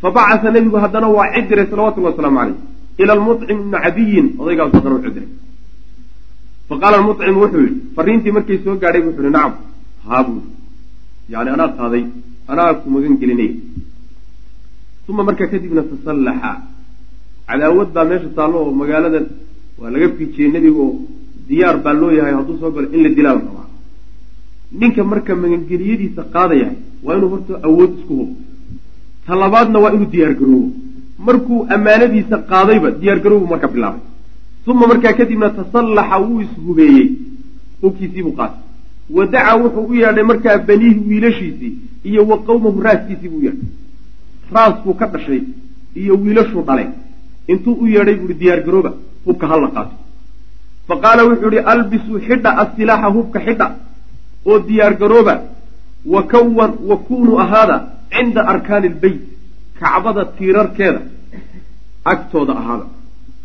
[0.00, 2.58] fa bacasa nebigu haddana waa cid diray salawatullahi wasalaamu caleyh
[3.02, 5.30] ila almucim ibni cadiyin odaygaasu haddana u cid diray
[6.68, 9.54] fa qaala almucim wuxuu yihi fariintii markay soo gaadhay wuxuu yihi nacam
[10.08, 10.42] haa buu
[11.32, 12.04] yani anaa qaaday
[12.52, 13.54] anaa ku magan gelinaya
[15.08, 16.50] uma markaa kadibna tasallaxa
[17.48, 19.20] cadaawad baa meesha taallo oo magaalada
[19.80, 20.94] waa laga fiijiyey nebiga oo
[21.48, 23.68] diyaar baa loo yahay hadduu soo galo in la dilaa la rabaa
[24.80, 26.68] ninka marka magangeliyadiisa qaadaya
[27.04, 28.34] waa inuu horta awood isku hubo
[29.26, 30.70] ta labaadna waa inuu diyaar garoobo
[31.26, 34.00] markuu ammaanadiisa qaadayba diyaar garoobu marka bilaabay.
[34.66, 37.06] Uma markaa kadibna tasallaxa wuu ishubeeyey
[37.82, 38.60] hubkiisiibuu qaatay.
[39.16, 41.72] Wa dacaa wuxuu u yeedhay markaa baniihi wiilashiisii
[42.04, 43.68] iyo wa qowmahu raaskiisii buu u yeedhay.
[44.54, 45.40] Raaskuu ka dhashay
[45.94, 46.86] iyo wiilashuu dhalay.
[47.48, 48.92] Intuu u yeedhay buuhi diyaar garooba
[49.24, 49.94] hubka hala qaato.
[50.88, 53.66] Fa qaala wuxuu ihi albisuu xidha asilaaxa hubka xidha
[54.46, 55.34] oo diyaar garooba
[56.14, 57.76] wa kawan wa kunuu ahaada
[58.14, 59.20] cinda arkaani ilbeyt
[59.80, 61.00] kacbada tiirarkeeda
[62.12, 62.86] agtooda ahaada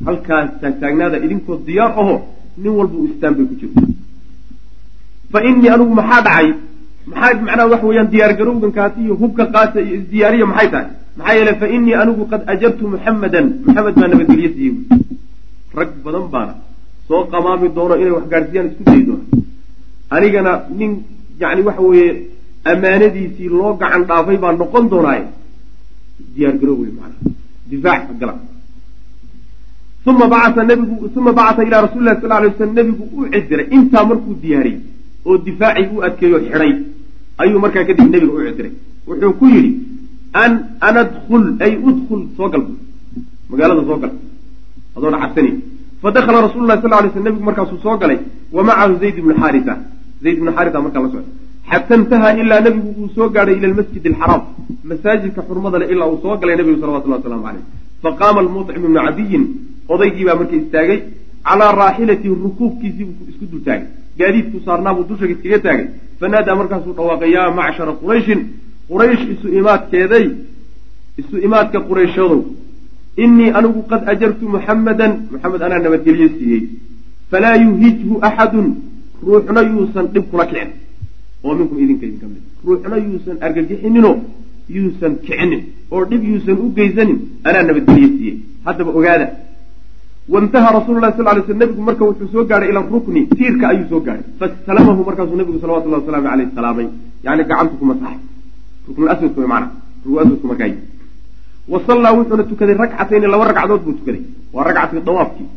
[0.07, 2.15] halkaas taagtaagnaada idinkoo diyaar aho
[2.61, 3.81] nin walba u istaan bay ku jirta
[5.31, 6.47] fa innii anigu maxaa dhacay
[7.11, 10.87] maxaa macnaha waxa weeyaan diyaar garowgankaasi iyo hubka qaasa iyo isdiyaariya maxay tahay
[11.17, 14.75] maxaa yeele fa innii anigu qad ajartu muxammadan maxamed baa nabadgelye siiyey
[15.79, 16.53] rag badan baana
[17.07, 19.23] soo qamaami doono inay wax gaadhsiiyaan isku dayi doona
[20.15, 20.91] anigana nin
[21.41, 22.09] yani waxa weeye
[22.65, 25.25] ammaanadiisii loo gacan dhaafay baa noqon doonaaye
[26.35, 27.33] diyaar garoob wey maanaa
[27.69, 28.35] difaac gala
[30.05, 34.05] uma bacaa nabigu uma bacata ilaa rasuli lahi sal alay waslam nebigu u cidiray intaa
[34.09, 34.79] markuu diyaariyey
[35.25, 36.73] oo difaacii u adkeeyo xidhay
[37.41, 38.73] ayuu markaa kadib nebiga u cidiray
[39.07, 39.71] wuxuu ku yidhi
[40.33, 42.63] an anadkul ay udkul soo gal.
[43.49, 44.13] Magaalada soo gal.
[44.95, 45.51] Adoona cabsani
[46.01, 48.19] fadakhala rasulu sal lay sl nebigu markaasuu soo galay
[48.51, 49.73] wa macahu zayd ibnu xaarisa.
[50.23, 51.31] Zayd ibnu xaarisa markaa la socda
[51.71, 54.41] xata intahaa ilaa nebigu uu soo gaadhay ila almasjid alxaraam
[54.89, 57.65] masaajidka xurmada le ilaa uu soo galay nebigu salawatullah waslamu caleyh
[58.03, 59.43] faqaama almuطcim ibnu cadiyin
[59.93, 60.99] odaygii baa marka istaagay
[61.47, 63.87] calaa raaxilatihi rukuubkiisii buu isku dul taagay.
[64.19, 65.87] Gaadiidku saarnaabuu dusha iskaga taagay.
[66.19, 68.39] Fanaadaa markaasuu dhawaaqay yaa macshara qurayshin
[68.89, 70.25] quraysh isu imaadkeeday
[71.21, 72.41] isu imaadka qurayshadow
[73.23, 76.63] inii anigu qad ajartu muxammadan muxamed anaa nabadgelyo siiyey.
[77.31, 78.67] Falaa yuhijhu axadun
[79.25, 80.69] ruuxna yuusan dhib kula kicin
[81.43, 82.43] oo minkum idinka idinka mid.
[82.65, 84.11] Ruuxna yuusan argagixinino
[84.75, 85.61] yuusan kicinin
[85.91, 88.35] oo dhib yuusan u geysanin anaa nabadgelyo siiyey
[88.65, 89.27] haddaba ogaada.
[90.33, 93.87] Waintaha rasulu lahi sal lay sl nebigu marka wuxuu soo gaadhay ila rukni tiirka ayuu
[93.89, 96.87] soo gaadhay fasalamahu markaasuu nebigu salawatullahi wasalaamu aleyh salaamay.
[97.25, 98.19] Yani gacantu ku masaxay
[98.87, 99.67] ruknulaswadka way maana
[100.05, 100.69] ruknulaswadku markaa
[101.71, 104.23] wa sallaa wuxuuna tukaday ragcatayni laba ragcadood buu tukaday.
[104.53, 105.49] Waa ragcatii dawaafkii.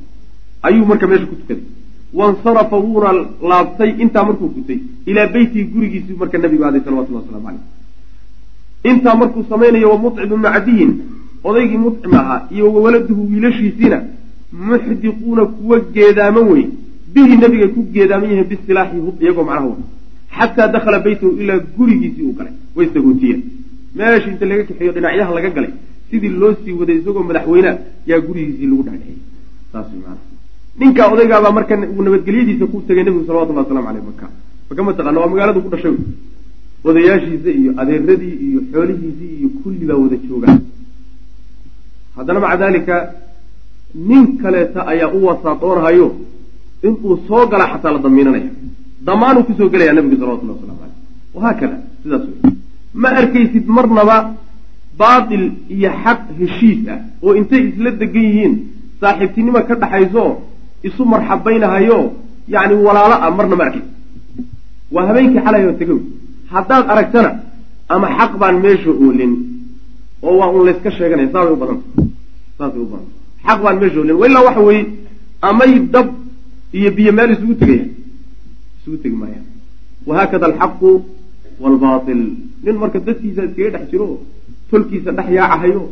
[0.67, 1.65] Ayuu marka meesha ku tukaday
[2.19, 3.13] wansarafa wuuna
[3.51, 7.63] laabtay intaa markuu gutay ilaa beytihi gurigiisii marka nabigu aaday salawatullah waslamu caleyh
[8.91, 10.93] intaa markuu samaynayo wa mucim ibnu cadiyin
[11.45, 13.99] odaygii mucim ahaa iyo wawaladuhu wiilashiisiina
[14.69, 16.67] muxdiquuna kuwa geedaaman wey
[17.15, 19.85] bihi nabigay ku geedaaman yihiin bisilaaxi hub iyagoo macnaha wada
[20.37, 23.43] xataa dakhala beytahu ilaa gurigiisii uu galay way sagootiyen
[23.97, 25.73] meesha inta laga kaxeeyo dhinacyaha laga galay
[26.11, 27.75] sidii loo sii waday isagoo madaxweynea
[28.11, 30.34] yaa gurigiisii lagu dhaadhiciyey
[30.81, 34.27] ninkaa odaygaabaa marka nabadgelyadiisa ku tegay nebigu salawatullahi waslamu aleyh maka
[34.69, 35.97] maka mataqaana waa magaaladu ku dhashay.
[36.89, 40.61] Odayaashiisa iyo adeeradii iyo xoolihiisii iyo kulli baa wada joogaan
[42.17, 42.95] haddana maca daalika
[44.09, 46.09] nin kaleeta ayaa u wasaadoonhayo
[46.87, 48.51] inuu soo gala xataa la damiinanaya.
[49.07, 50.99] Damaanuu ku soo gelaya nabigu salawatullahi waslamu aleyh
[51.37, 52.53] wahaakada sidaas wey
[53.03, 54.17] ma arkaysid marnaba
[54.99, 55.45] baatil
[55.77, 58.55] iyo xaq heshiis ah oo intay isla degan yihiin
[59.01, 60.25] saaxiibtinimo ka dhaxayso
[60.89, 61.99] isu marxabaynahayo
[62.55, 63.89] yacni walaalo ah marna ma arkaysid
[64.95, 65.99] waa habeenkii xalay oo tegow.
[66.53, 67.31] Haddaad aragtana
[67.89, 69.33] ama xaq baan meesha oolin
[70.23, 71.87] oo waa un layska sheeganaya saabay u badanta
[72.59, 73.13] saasay u badanta
[73.47, 74.85] xaq baan meesha oolin wa waxa weeye
[75.49, 76.09] amay dab
[76.79, 77.87] iyo biyo meel isugu tegaya.
[78.81, 79.41] Isugu tegi maaya.
[80.07, 80.91] Wahaakada alxaqu
[81.63, 82.23] waalbatil
[82.65, 84.07] nin marka dadkiisa iskaga dhex jiro
[84.71, 85.83] tolkiisa dhex yaacahayo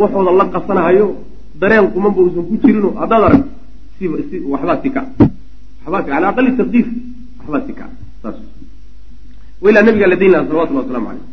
[0.00, 1.06] waxooda la qasanahayo
[1.60, 3.42] dareen qumanba uusan ku jirino haddaad arag
[3.98, 4.78] si si waxbaa
[5.84, 6.86] waxbaa sika ala aqali taqdiir.
[7.38, 7.84] waxbaa sika
[8.22, 8.36] saas.
[9.62, 11.26] Wailaa nabigaa la dayn laha salawatullah waslamu caleyh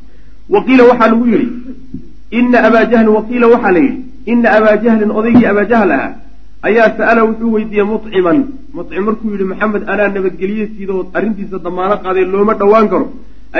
[0.50, 1.48] waqiila waxaa lagu yihi
[2.40, 6.14] ina abaa jahlin waqiila waxaa la yidhi ina abaa jahlin odaygii abaa jahl ahaa
[6.68, 8.40] ayaa sa'ala wuxuu weydiiyey muciman
[8.74, 13.08] mucim markuu yihi maxamed anaa nabadgelye siidoo arrintiisa damaano qaaday looma dhowaan karo.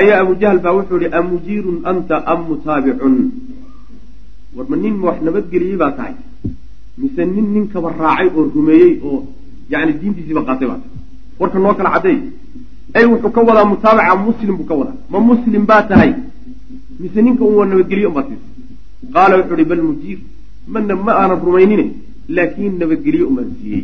[0.00, 3.14] Ayaa abu jahl baa wuxuu yihi amujiirun anta am mutaabicun
[4.56, 6.14] war ma nin wax nabadgeliyey baa tahay
[7.00, 9.18] mise nin ninkaba raacay oo rumeeyey oo
[9.72, 11.00] yani diintiisiiba qaatay baa tahay.
[11.40, 12.18] Warka noo kala caddeey
[12.96, 14.96] ay wuxuu ka wadaa mutaabaca muslim buu ka wadaa.
[15.12, 16.10] Ma muslim baa tahay.
[17.00, 18.46] Mise ninka un waa nabadgelye unbaa siisa
[19.14, 20.18] qaala wuxuu ihi bal mujiir
[20.72, 21.84] mana ma aanan rumaynine
[22.36, 23.82] laakiin nabadgelye umaan siiyey.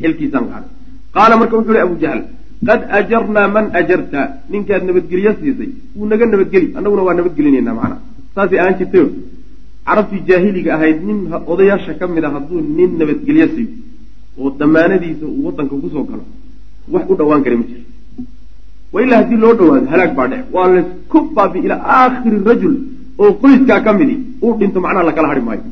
[0.00, 0.70] Xilkiisaan qaaday
[1.14, 2.20] qaala marka wuxuu ihi abu jahl
[2.68, 4.20] qad ajarnaa man ajarta.
[4.52, 5.70] Ninkaad nabadgelyo siisay.
[5.96, 6.66] Wuu naga nabadgeli.
[6.76, 7.96] Annaguna waa nabadgelinayna macna.
[8.34, 9.06] Saasay ahaan jirtayo
[9.90, 11.18] carabtii jaahiliga ahayd nin
[11.52, 13.70] odayaasha ka mid a hadduu nin nabadgelyo siiyo
[14.40, 16.24] oo damaanadiisa uu waddanka ku soo galo
[16.94, 17.84] wax u dhowaan kara ma jiro
[18.94, 22.74] wa ilaa haddii loo dhawaado halaag baa dhec waa laysku baabi ilaa aakhiri rajul
[23.22, 25.64] oo qoyskaa ka midi uu dhinto macnaha lakala hari maayo.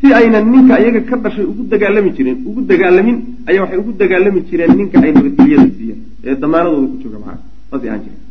[0.00, 3.16] Si aynan ninka iyaga ka dhashay ugu dagaalami jireen ugu dagaalamin
[3.50, 7.38] ayaa waxay ugu dagaalami jireen ninka ay nabadgelyada siiyeen ee damaanadooda ku jooga macnaha
[7.70, 8.22] saasay ahaan jireen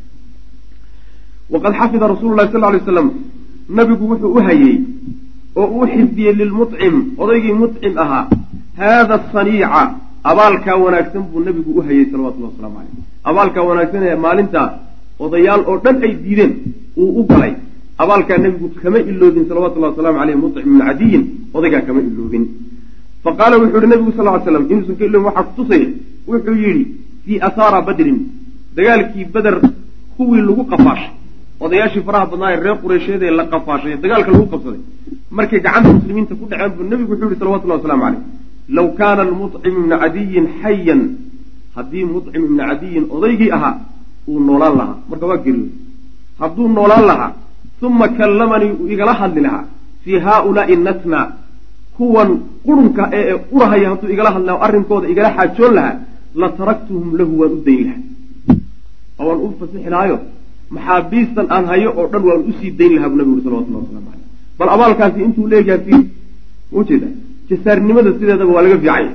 [1.53, 3.07] waqad xafida rasuulu lahi sal lay slam
[3.69, 4.75] nabigu wuxuu u hayey
[5.55, 8.25] oo uu xifdiyey lilmucim odaygii mucim ahaa
[8.79, 9.81] haada saniica
[10.31, 14.61] abaalkaa wanaagsan buu nabigu u hayey salawatullahi waslamu caleyh abaalkaa wanaagsan ee maalinta
[15.25, 16.53] odayaal oo dhan ay diideen
[16.97, 17.53] uu u galay.
[17.97, 22.43] Abaalkaa nebigu kama iloobin salawatullahi waslamu caleyh mucim ibnu cadiyin odaygaa kama iloobin
[23.23, 25.87] fa qaala wuxuu yihi nabigu sal ly slam inuusan ka iloobin waxaa kutusaya
[26.27, 26.83] wuxuu yidhi
[27.25, 28.19] fii asaara badrin
[28.75, 29.55] dagaalkii beder
[30.17, 31.11] kuwii lagu qafaashay
[31.65, 34.81] odayaashii faraha badnaa ee reer qureysheed ee la qafaashay dagaalka lagu qabsaday.
[35.37, 38.21] Markay gacanta muslimiinta ku dhaceen buu nebigu wuxuu yihi salawatullahi waslamu caleyh
[38.77, 41.01] low kaana almucim ibnu cadiyin xayan
[41.75, 43.73] haddii mucim ibnu cadiyin odaygii ahaa
[44.29, 44.97] uu noolaan lahaa.
[45.09, 45.67] Marka waa geriyo.
[46.39, 47.31] Hadduu noolaan lahaa
[47.87, 49.63] uma kallamanii uu igala hadli lahaa
[50.03, 51.19] fii haaulaai natna
[51.97, 52.29] kuwan
[52.65, 55.95] qurunka ee urahaya hadduu igala hadli laha arrinkooda igala xaajoon lahaa
[56.41, 58.01] la taraktuhum lahu waan u dayn lahaa.
[59.19, 60.17] Oo waan u fasixi lahaayo
[60.75, 64.07] maxaabiistan aan hayo oo dhan waan u sii dayn lahaa buu nabigu uri salawatullah waslamu
[64.11, 64.27] caleyh
[64.59, 65.95] bal abaalkaasi intuu leegaha fi
[66.79, 67.07] ujeeda
[67.49, 69.11] jasaarnimada sideedaba waa laga fiicanya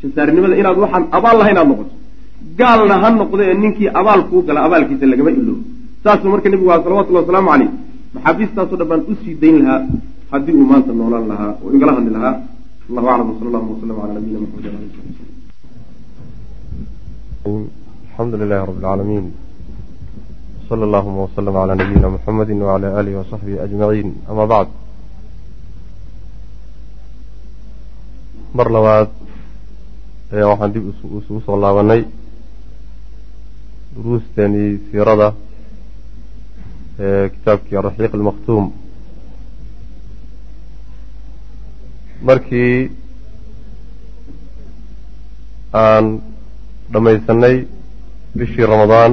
[0.00, 1.92] jasaarinimada inaad waxaan abaal lahayn aad noqoto.
[2.58, 5.62] Gaalna ha noqdo ee ninkii abaal kuu gala abaalkiisa lagama iloobo
[6.04, 7.70] saasuu marka nebigu aha salawatullhi wasalaamu caleyh
[8.14, 9.80] maxaabiistaasoo dhan baan u sii dayn lahaa
[10.32, 12.34] haddii uu maanta noolaan lahaa oo igala hadli lahaa.
[12.88, 14.64] Allahu aclam wsala allahuma wasalam cala nabiyina maxamed
[17.46, 19.26] alxamdu lilahi rabi alcaalamiin
[20.82, 24.70] allahuma waslama calaa nabiyina muxamedi wacala aalihi wasaxbihi ajmaciin ama bacd
[28.56, 29.08] mar labaad
[30.34, 32.02] ayaa waxaan dib isugu soo laabanay
[33.94, 35.28] duruusteenii siirada
[37.06, 38.64] ee kitaabkii araxiiq almaktuum.
[42.28, 42.90] Markii
[45.84, 46.04] aan
[46.92, 47.56] dhammaysanay
[48.38, 49.12] bishii ramadaan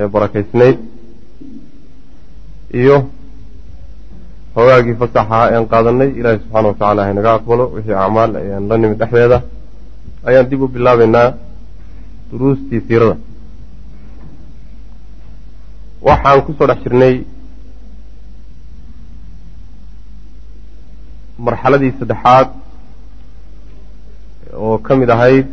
[0.00, 0.78] ee barakaysnayd
[2.80, 2.96] iyo
[4.56, 8.98] hoogaagii fasaxa ean qaadanay ilaahay subxaana wa tacala haynaga aqbalo wixii acmaal ayaan la nimid
[9.00, 9.38] dhexdeeda
[10.28, 11.28] ayaan dib u bilaabaynaa
[12.30, 13.16] duruustii siirada.
[16.08, 17.14] Waxaan ku soo dhex jirnay
[21.46, 22.48] marxaladii saddexaad
[24.64, 25.46] oo ka mid ahayd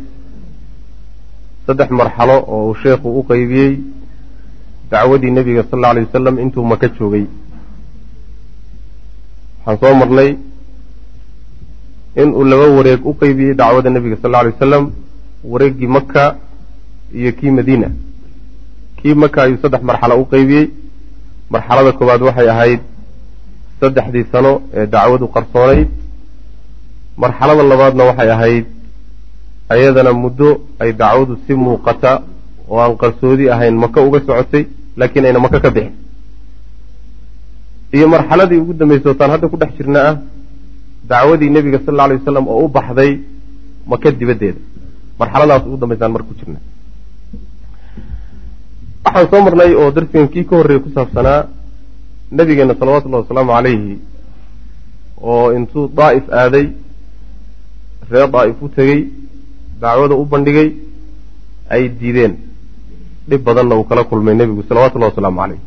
[1.66, 3.72] saddex marxalo oo uu sheekhu u qeybiyey
[4.92, 7.24] dacwadii nebiga sal alla alay wasalam intuu maka joogay.
[9.66, 10.30] Waxaan soo marnay
[12.22, 14.84] in uu laba wareeg u qeybiyey dacwada nebiga sal alla alay wasalam
[15.52, 16.36] wareeggii maka
[17.14, 17.88] iyo kii madiina.
[18.98, 20.66] Kii maka ayuu saddex marxalo u qeybiyey
[21.50, 22.80] marxalada koowaad waxay ahayd
[23.80, 25.88] saddexdii sano ee dacwadu qarsoonayd
[27.16, 28.64] marxalada labaadna waxay ahayd
[29.74, 30.48] ayadana muddo
[30.82, 32.12] ay dacwadu si muuqata
[32.70, 34.64] oo aan qarsoodi ahayn maka uga socotay
[34.96, 35.94] laakiin ayna maka ka bixin.
[37.92, 40.16] Iyo marxaladii ugu dambeysay otaan hadda ku dhex jirna ah
[41.10, 43.12] dacwadii nebiga sal alla alay wasalam oo u baxday
[43.90, 44.60] maka dibaddeeda
[45.20, 46.58] marxaladaas ugu dambaysaan marka ku jirna
[49.04, 51.40] waxaan soo marnay oo darsigan kii ka horreeyey ku saabsanaa
[52.38, 53.94] nabigeena salawatullahi wasalaamu calayhi
[55.30, 56.66] oo intuu daa'if aaday
[58.10, 59.00] reer daa'if u tegey
[59.82, 60.68] dacwada u bandhigay
[61.74, 62.34] ay diideen
[63.28, 65.60] dhib badanna uu kala kulmay nebigu salawatullahi wasalaamu calayh.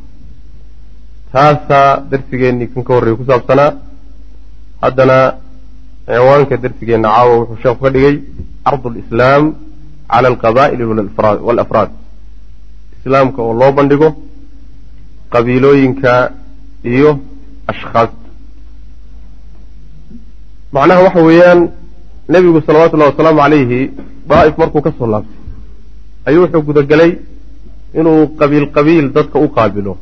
[1.33, 3.71] Taasaa darsigeennii kan ka horreeyey ku saabsanaa.
[4.83, 5.17] Haddana
[6.07, 8.15] cinwaanka darsigeenna caawa wuxuu sheekhu ka dhigay
[8.65, 9.43] cardu alislaam
[10.11, 10.83] cala alqabaa'ili
[11.47, 11.89] waalafraad
[12.99, 14.09] islaamka oo loo bandhigo
[15.33, 16.11] qabiilooyinka
[16.93, 17.11] iyo
[17.71, 18.27] ashkhaasta
[20.75, 21.59] macnaha waxa weeyaan
[22.33, 23.79] nebigu salawatullahi wasalaamu calayhi
[24.29, 25.37] daa'if markuu ka soo laabtay
[26.27, 27.11] ayuu wuxuu gudagelay
[27.99, 29.93] inuu qabiil qabiil dadka u qaabilo.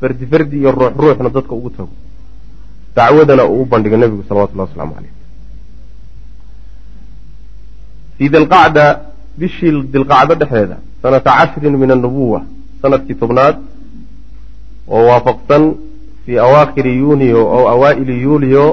[0.00, 1.94] Fardi fardi iyo ruux ruuxna dadka ugu tago.
[2.96, 5.12] Dacwadana uu u bandhigo nebigu salawatullahi wasalaamu calayh.
[8.16, 8.84] Fii dilqacda
[9.38, 12.40] bishii dilqacdo dhexeeda sanata cashrin min annubuwa
[12.82, 13.56] sannadkii tobnaad
[14.94, 15.64] oo waafaqsan
[16.24, 18.64] fii awaakhiri yuniyo ow awaa'ili yuuliyo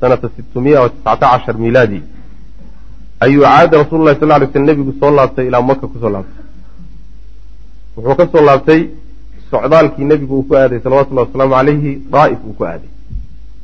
[0.00, 2.00] sanata sitmiya wa tiscata cashar miilaadi
[3.24, 6.45] ayuu caada rasuulu lahi sal ly slm nebigu soo laabtay ilaa maka ku soo laabtay
[7.96, 8.80] wuxuu ka soo laabtay
[9.50, 12.90] socdaalkii nebigu uu ku aaday salawatullahi wasalaamu calayhi daa'if uu ku aaday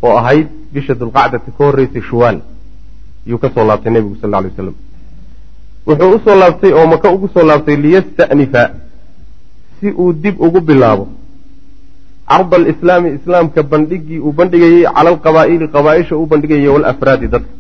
[0.03, 2.39] oo ahayd bisha dulqacdati ka horreysay shuwaal.
[3.27, 4.75] Ayuu ka laabtay nebigu sal lay waslam
[5.87, 8.63] wuxuu u soo laabtay oo maka ugu soo laabtay liyasta'nifa
[9.81, 11.09] si uu dib ugu bilaabo.
[12.29, 17.53] Carda alislaami islaamka bandhigii uu bandhigayey cala alqabaa'ili qabaaisha uu bandhigayey walafraadi dadka.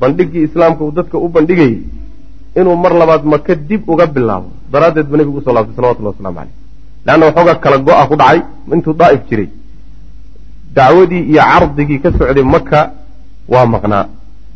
[0.00, 1.82] Bandhigii islaamka uu dadka u bandhigayey
[2.56, 6.36] inuu mar labaad maka dib uga bilaabo daraaddeed ba nebigu u soo laabtay salawatullahi waslamu
[6.38, 6.54] caleyh
[7.06, 8.40] leanna waxoogaa kala go-a ku dhacay
[8.74, 9.48] intuu daa'if jiray.
[10.74, 12.92] Dacwadii iyo cardigii ka socday maka
[13.48, 14.06] waa maqnaa.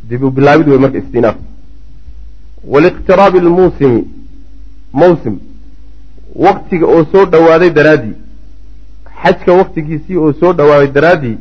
[0.08, 1.36] Dib u bilaabid wey marka istinaaf
[2.68, 4.04] waliqtiraabi almuusimi
[4.92, 5.38] mawsim
[6.34, 8.14] waktiga oo soo dhowaaday daraaddii
[9.22, 11.36] xajka waktigiisii oo soo dhowaaday daraaddii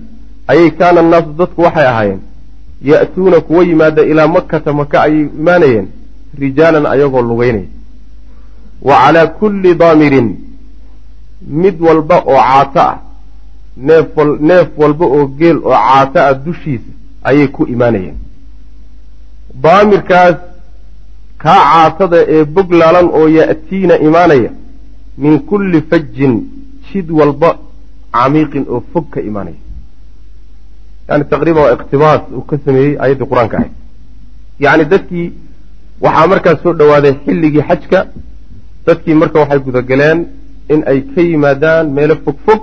[0.48, 2.20] ayay kaana annaasu dadku waxay ahaayeen
[2.82, 5.88] ya'tuuna kuwa yimaada ilaa makata maka ayay imaanayeen
[6.40, 7.66] rijaalan ayagoo lugeynaya
[8.88, 10.30] wa calaa kulli daamirin
[11.62, 12.98] mid walba oo caato ah.
[13.88, 14.08] Neef
[14.50, 16.92] neef walba oo geel oo caato ah dushiisa
[17.30, 18.18] ayay ku imaanayeen
[19.64, 20.36] daamirkaas
[21.44, 24.52] kaa caatada ee boglaalan oo ya'tiina imaanaya
[25.24, 26.34] min kulli fajin
[26.88, 27.50] jid walba
[28.16, 29.60] camiiqin oo fog ka imaanaya.
[31.10, 33.74] Yani taqriiban waa iqtibaas uu ka sameeyey ayaddii qur'aanka ahayd.
[34.60, 35.28] Yacni dadkii
[36.06, 38.00] waxaa markaas soo dhowaaday xilligii xajka
[38.86, 40.20] dadkii marka waxay gudagaleen
[40.74, 42.62] in ay ka yimaadaan meelo fog fog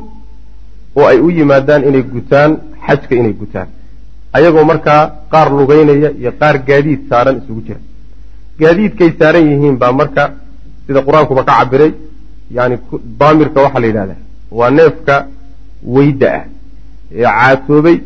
[0.99, 2.51] oo ay u yimaadaan inay gutaan
[2.87, 3.69] xajka inay gutaan.
[4.37, 5.03] Ayagoo markaa
[5.33, 7.81] qaar lugeynaya iyo qaar gaadiid saaran isugu jira.
[8.61, 10.23] Gaadiidkay saaran yihiin baa marka
[10.87, 11.93] sida qur'aankuba ka cabiray
[12.57, 12.77] yani
[13.21, 14.21] daamirka waxaa la yidhahdaa
[14.59, 15.15] waa neefka
[15.95, 16.45] weyda ah.
[17.15, 17.97] Ee caatoobay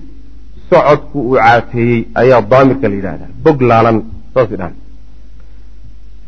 [0.71, 3.97] socodku uu caateeyey ayaa daamirka la yidhahdaa bog laalan
[4.35, 4.75] saas dhahan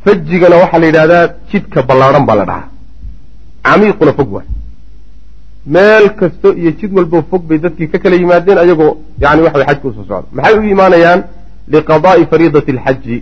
[0.07, 2.69] fajigana waxaa la yidhahdaa jidka ballaadhan baa la dhahaa.
[3.67, 4.47] Camiiquna fog waay.
[5.75, 8.93] Meel kasto iyo jid walbo fog bay dadkii ka kala yimaadeen ayagoo
[9.23, 11.21] yani waxa way xajka u soo socda maxay u imaanayaan?
[11.73, 13.17] Liqadaa'i fariidati alxaji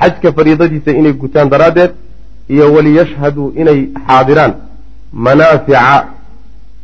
[0.00, 1.92] xajka fariidadiisa inay gutaan daraaddeed
[2.48, 4.52] iyo waliyashhaduu inay xaadiraan.
[5.12, 6.06] Manaafica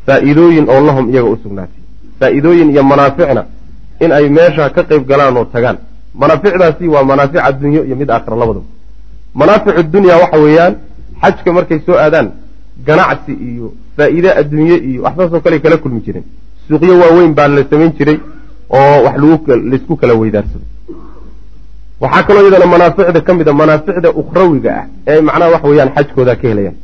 [0.07, 1.81] faa'iidooyin oo lahum iyaga u sugnaatay.
[2.21, 3.43] Faa'iidooyin iyo manaaficna
[4.01, 5.79] in ay meesha ka qayb galaan oo tagaan.
[6.15, 8.67] Manaaficdaasi waa manaafic addunyo iyo mid aakhira labadaba
[9.35, 10.75] manaaficu dunya waxa weeyaan
[11.23, 12.29] xajka markay soo aadaan
[12.87, 16.25] ganacsi iyo faa'iide adduunye iyo waxsaasoo kale kala kulmi jireen.
[16.69, 18.19] Suuqyo waaweyn baa la samayn jiray
[18.71, 19.17] oo wax
[19.71, 20.67] la isku kala weydaarsado
[22.01, 26.37] waxaa kaloo iyadana manaaficda ka mid a manaaficda ukhrawiga ah ee macnaha waxa weeyaan xajkooda
[26.37, 26.77] ka helayaan.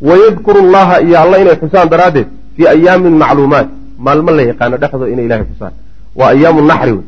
[0.00, 3.68] Wayadkuru llaha iyo alla inay xusaan daraaddeed fii ayaamin macluumaat.
[3.98, 5.72] Maalmo la yaqaano dhexdooda inay ilahay xusaan.
[6.14, 6.92] Waa ayaamu naxri.
[6.92, 7.04] Wey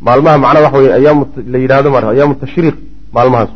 [0.00, 2.76] maalmaha macnaha waxa weye ayaamu la yidhahdo ma ayaamu tashriiq
[3.12, 3.48] maalmahaas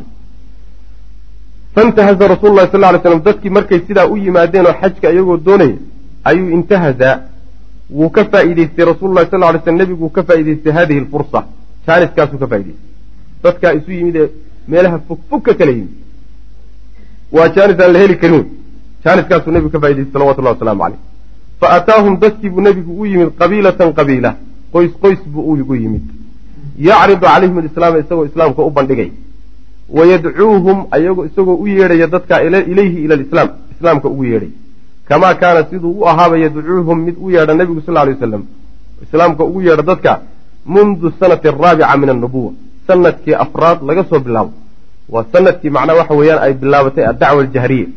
[1.75, 5.75] faintahaza rasulu llahi sal ly slam dadkii markay sidaa u yimaadeen oo xajka iyagoo doonaya
[6.29, 7.15] ayuu intahazaa
[7.97, 11.39] wuu ka faa'iideystay rasulu llahi sal ly slm nebiguu ka faa'iideystay hadihi alfursa
[11.87, 12.89] jaaniskaasuu ka faa'ideystay
[13.43, 14.27] dadkaa isu yimid ee
[14.67, 15.93] meelaha fogfog ka kala yimid
[17.35, 18.45] waa jaanis aan la heli karin wey
[19.05, 20.99] jaaniskaasuu nebigu ka faa'ideystay salawatullahi wasalaamu caleyh
[21.61, 24.31] fa ataahum dadkii buu nebigu u yimid qabiilatan qabiila
[24.73, 26.05] qoys qoys buu ugu yimid
[26.87, 29.09] yacridu calayhim alislaama isagoo islaamka u bandhigay
[29.97, 34.51] wayadcuuhum ayagoo isagoo u yeedhaya dadka ilayhi ila alislaam islaamka ugu yeedhay
[35.09, 38.43] kamaa kaana siduu u ahaaba yadcuuhum mid u yeedha nebigu sal lay wasalam
[39.05, 40.11] islaamka ugu yeedha dadka
[40.65, 42.51] mundu sanati araabica min annubuwa
[42.87, 44.51] sannadkii afraad laga soo bilaabo
[45.13, 47.87] waa sannadkii macnaa waxa weeyaan ay bilaabatay addacwa aljahriya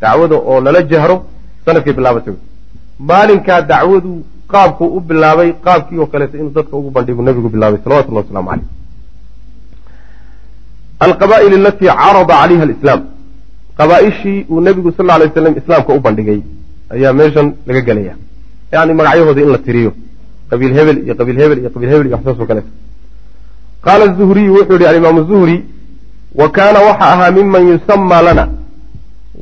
[0.00, 1.16] dacwada oo lala jahro
[1.66, 2.34] sanadkay bilaabatay
[3.10, 4.12] maalinkaa dacwadu
[4.52, 8.77] qaabkuu u bilaabay qaabkii oo kaleeto inuu dadka ugu bandhigu nebigu bilaabay salawatullah waslamu caleyh
[11.06, 13.00] alqabaa'il alatii carada calayha alislaam.
[13.78, 16.40] Qabaaishii uu nebigu sal alay waslam islaamka u bandhigay
[16.94, 18.14] ayaa meeshan laga gelaya
[18.72, 19.92] yani magacyahooda in la tiriyo.
[20.50, 22.70] Qabiil hebel iyo qabiil hebel iyo qabiil hebel iyo waxsaasoo kaleeto.
[23.84, 25.56] Qaala zuhriyu wuxuu yihi alimaamu zuhri
[26.40, 28.44] wa kaana waxa ahaa miman yusamaa lana.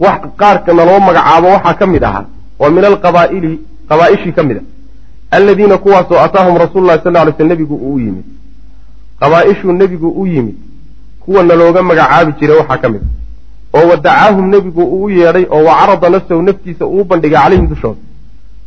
[0.04, 2.24] Wax qaarka naloo magacaabo waxaa ka mid ahaa
[2.60, 3.52] oo min alqabaa'ili
[3.88, 4.62] qabaa'ishii ka mid a
[5.36, 8.24] aladiina kuwaasoo ataahum rasuulu lahi sal ly sl nebigu uu u yimid.
[9.20, 10.56] Qabaa'ishuu nebigu u yimid
[11.26, 13.02] kuwana looga magacaabi jiray waxaa ka mid
[13.74, 18.00] a oo wadacaahum nebigu uu yeedhay oo wacarada nafsahu naftiisa uu bandhigay calayhim dushooda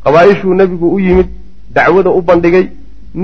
[0.03, 1.29] qabaa'ishuu nebigu u yimid
[1.75, 2.65] dacwada u bandhigay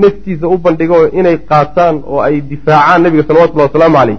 [0.02, 4.18] naftiisa u bandhigay oo inay qaataan oo ay difaacaan nebiga salawatullahi wasalaamu caleyh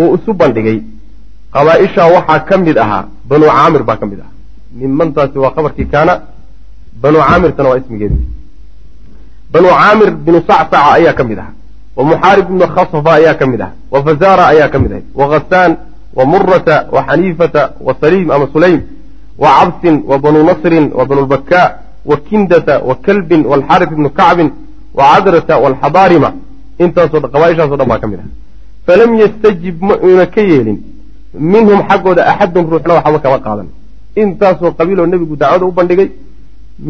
[0.00, 0.78] uu isu bandhigay.
[1.54, 4.32] qabaa'ishaa waxaa ka mid ahaa banuu caamir baa ka mid ahaa.
[4.80, 6.14] mimantaasi waa qabarkii kaana
[7.02, 8.18] banuu caamirtana waa ismigeedi.
[9.52, 11.54] banuu caamir binu sacsaca ayaa ka mid ahaa
[11.96, 15.26] wa muxaarib bnu khasafa ayaa ka mid ahay wa fazara ayaa ka mid ahay wa
[15.32, 15.72] khasaan
[16.18, 18.80] wa murata wa xaniifata wa saliim ama sulaym
[19.38, 21.68] wa cabsin wa banuu nasrin wa banu lbakaa
[22.10, 24.50] wa kindata wa kalbin walxaris ibnu kacbin
[24.94, 26.30] wa cadrata walxadaarima
[26.78, 28.28] intaasoo qabaaishaaso dhan baa ka mid aha
[28.86, 30.78] falam yastajib ma uuna ka yeelin.
[31.52, 33.68] Minhum xaggooda axadun ruuxna waxba kama qaadan.
[34.22, 36.08] Intaasoo qabiiloo nebigu dacwada u bandhigay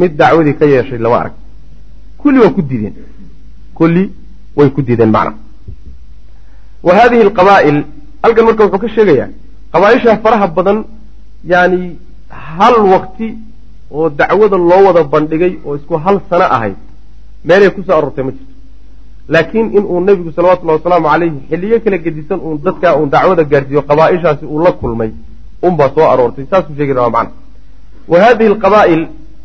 [0.00, 1.32] mid dacwadii ka yeeshay lama arag.
[2.20, 2.94] Kulli waa ku diideen
[3.78, 4.10] kulli
[4.56, 5.32] way ku diideen macna.
[6.86, 7.78] Wa hadihi alqabaa'il
[8.22, 9.28] halkan marka wuxuu ka sheegayaa
[9.72, 10.78] qabaaisha faraha badan
[11.52, 11.80] yani
[12.56, 13.28] hal wakti
[13.90, 16.76] oo dacwada loo wada bandhigay oo isku hal sano ahayd
[17.44, 18.52] meelay ku soo aroortay ma jirto.
[19.28, 24.44] Laakiin inuu nebigu salawatullahi wasalaamu caleyhi xilliyo kala gedisan uun dadkaa uun dacwada gaarsiiyo qabaaishaasi
[24.46, 25.10] uu la kulmay
[25.62, 26.44] unbaa soo aroortay.
[26.50, 27.32] Saasuu sheegi rabaa macna.
[28.08, 29.02] Wa hadihi alqabaa'il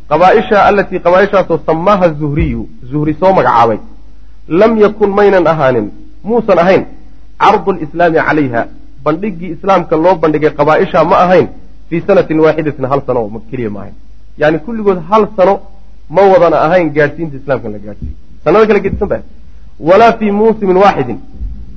[0.10, 3.78] qabaaisha alatii qabaaishaasoo samaaha zuhriyu zuhri soo magacaabay
[4.50, 5.88] lam yakun maynan ahaanin
[6.24, 6.84] muusan ahayn
[7.40, 8.62] cardu lislaami calayha
[9.06, 11.48] bandhigii islaamka loo bandhigay qabaaisha ma ahayn
[11.90, 13.22] fii sanatin waaxidatin hal sano
[13.52, 13.96] keliya ma ahayn
[14.42, 15.54] yani kulligood hal sano
[16.16, 19.20] ma wadana ahayn gaadhsiinta islaamka la gaadhsiiyo sanada kala gedisan ba
[19.90, 21.20] walaa fii muusimin waaxidin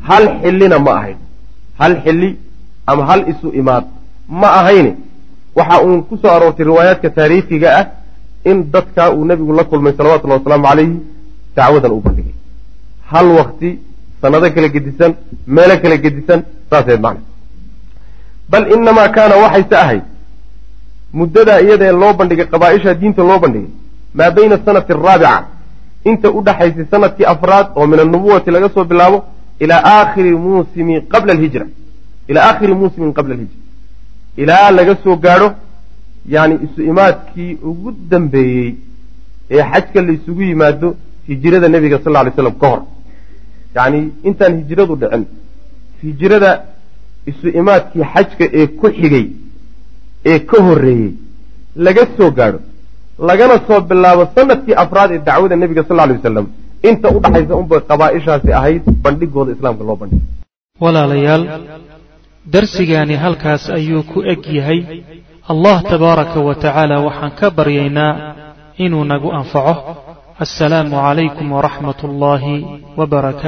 [0.08, 1.18] hal xillina ma ahayn
[1.80, 2.30] hal xilli
[2.86, 3.84] ama hal isu imaad
[4.42, 4.92] ma ahayne
[5.58, 7.86] waxa uun ku soo aroortay riwaayaadka taariikhiga ah
[8.50, 10.96] in dadkaa uu nebigu la kulmay salawatullahi wasalaamu calayhi
[11.56, 12.31] dacwadan uu bandhigay
[13.12, 13.70] hal wakti
[14.22, 15.12] sanado kala gedisan
[15.56, 16.40] meelo kala gedisan
[16.70, 17.22] saaseed macna
[18.50, 20.04] bal inamaa kaana waxayse ahayd
[21.20, 23.70] muddadaa iyadae loo bandhigay qabaaisha diinta loo bandhigay
[24.18, 25.32] maa bayna asanati araabica
[26.10, 29.18] inta u dhaxaysay sannadkii afraad oo min annubuwati laga soo bilaabo
[29.64, 31.66] ilaa aakhiri muusimi qabla alhijra.
[32.30, 33.58] Ilaa aakhiri muusimin qabla alhijra.
[34.42, 35.48] Ilaa laga soo gaadho
[36.34, 38.74] yani isu imaadkii ugu dambeeyey
[39.50, 40.88] ee xajka la isugu yimaado
[41.28, 42.82] hijirada nebiga sal lla lay slam ka hor
[43.76, 45.22] yacni intaan hijiradu dhicin.
[46.02, 46.50] Hijirada
[47.30, 49.26] isu imaadkii xajka ee ku xigay
[50.30, 51.10] ee ka horreeyey
[51.84, 52.58] laga soo gaadho
[53.28, 56.46] lagana soo bilaabo sannadkii afraad ee dacwada nebiga sal lay wasalam
[56.88, 60.26] inta u dhaxaysa unbay qabaa-ishaasi ahayd bandhigooda islaamka loo bandhigay.
[60.84, 61.42] Walaalayaal
[62.54, 64.80] darsigaani halkaas ayuu ku eg yahay
[65.52, 68.12] allah tabaaraka wa tacaala waxaan ka baryaynaa
[68.84, 69.74] inuu nagu anfaco.
[70.44, 72.56] Assalaamu calaykum waraxmat ullaahi
[72.98, 73.46] wbarakaatu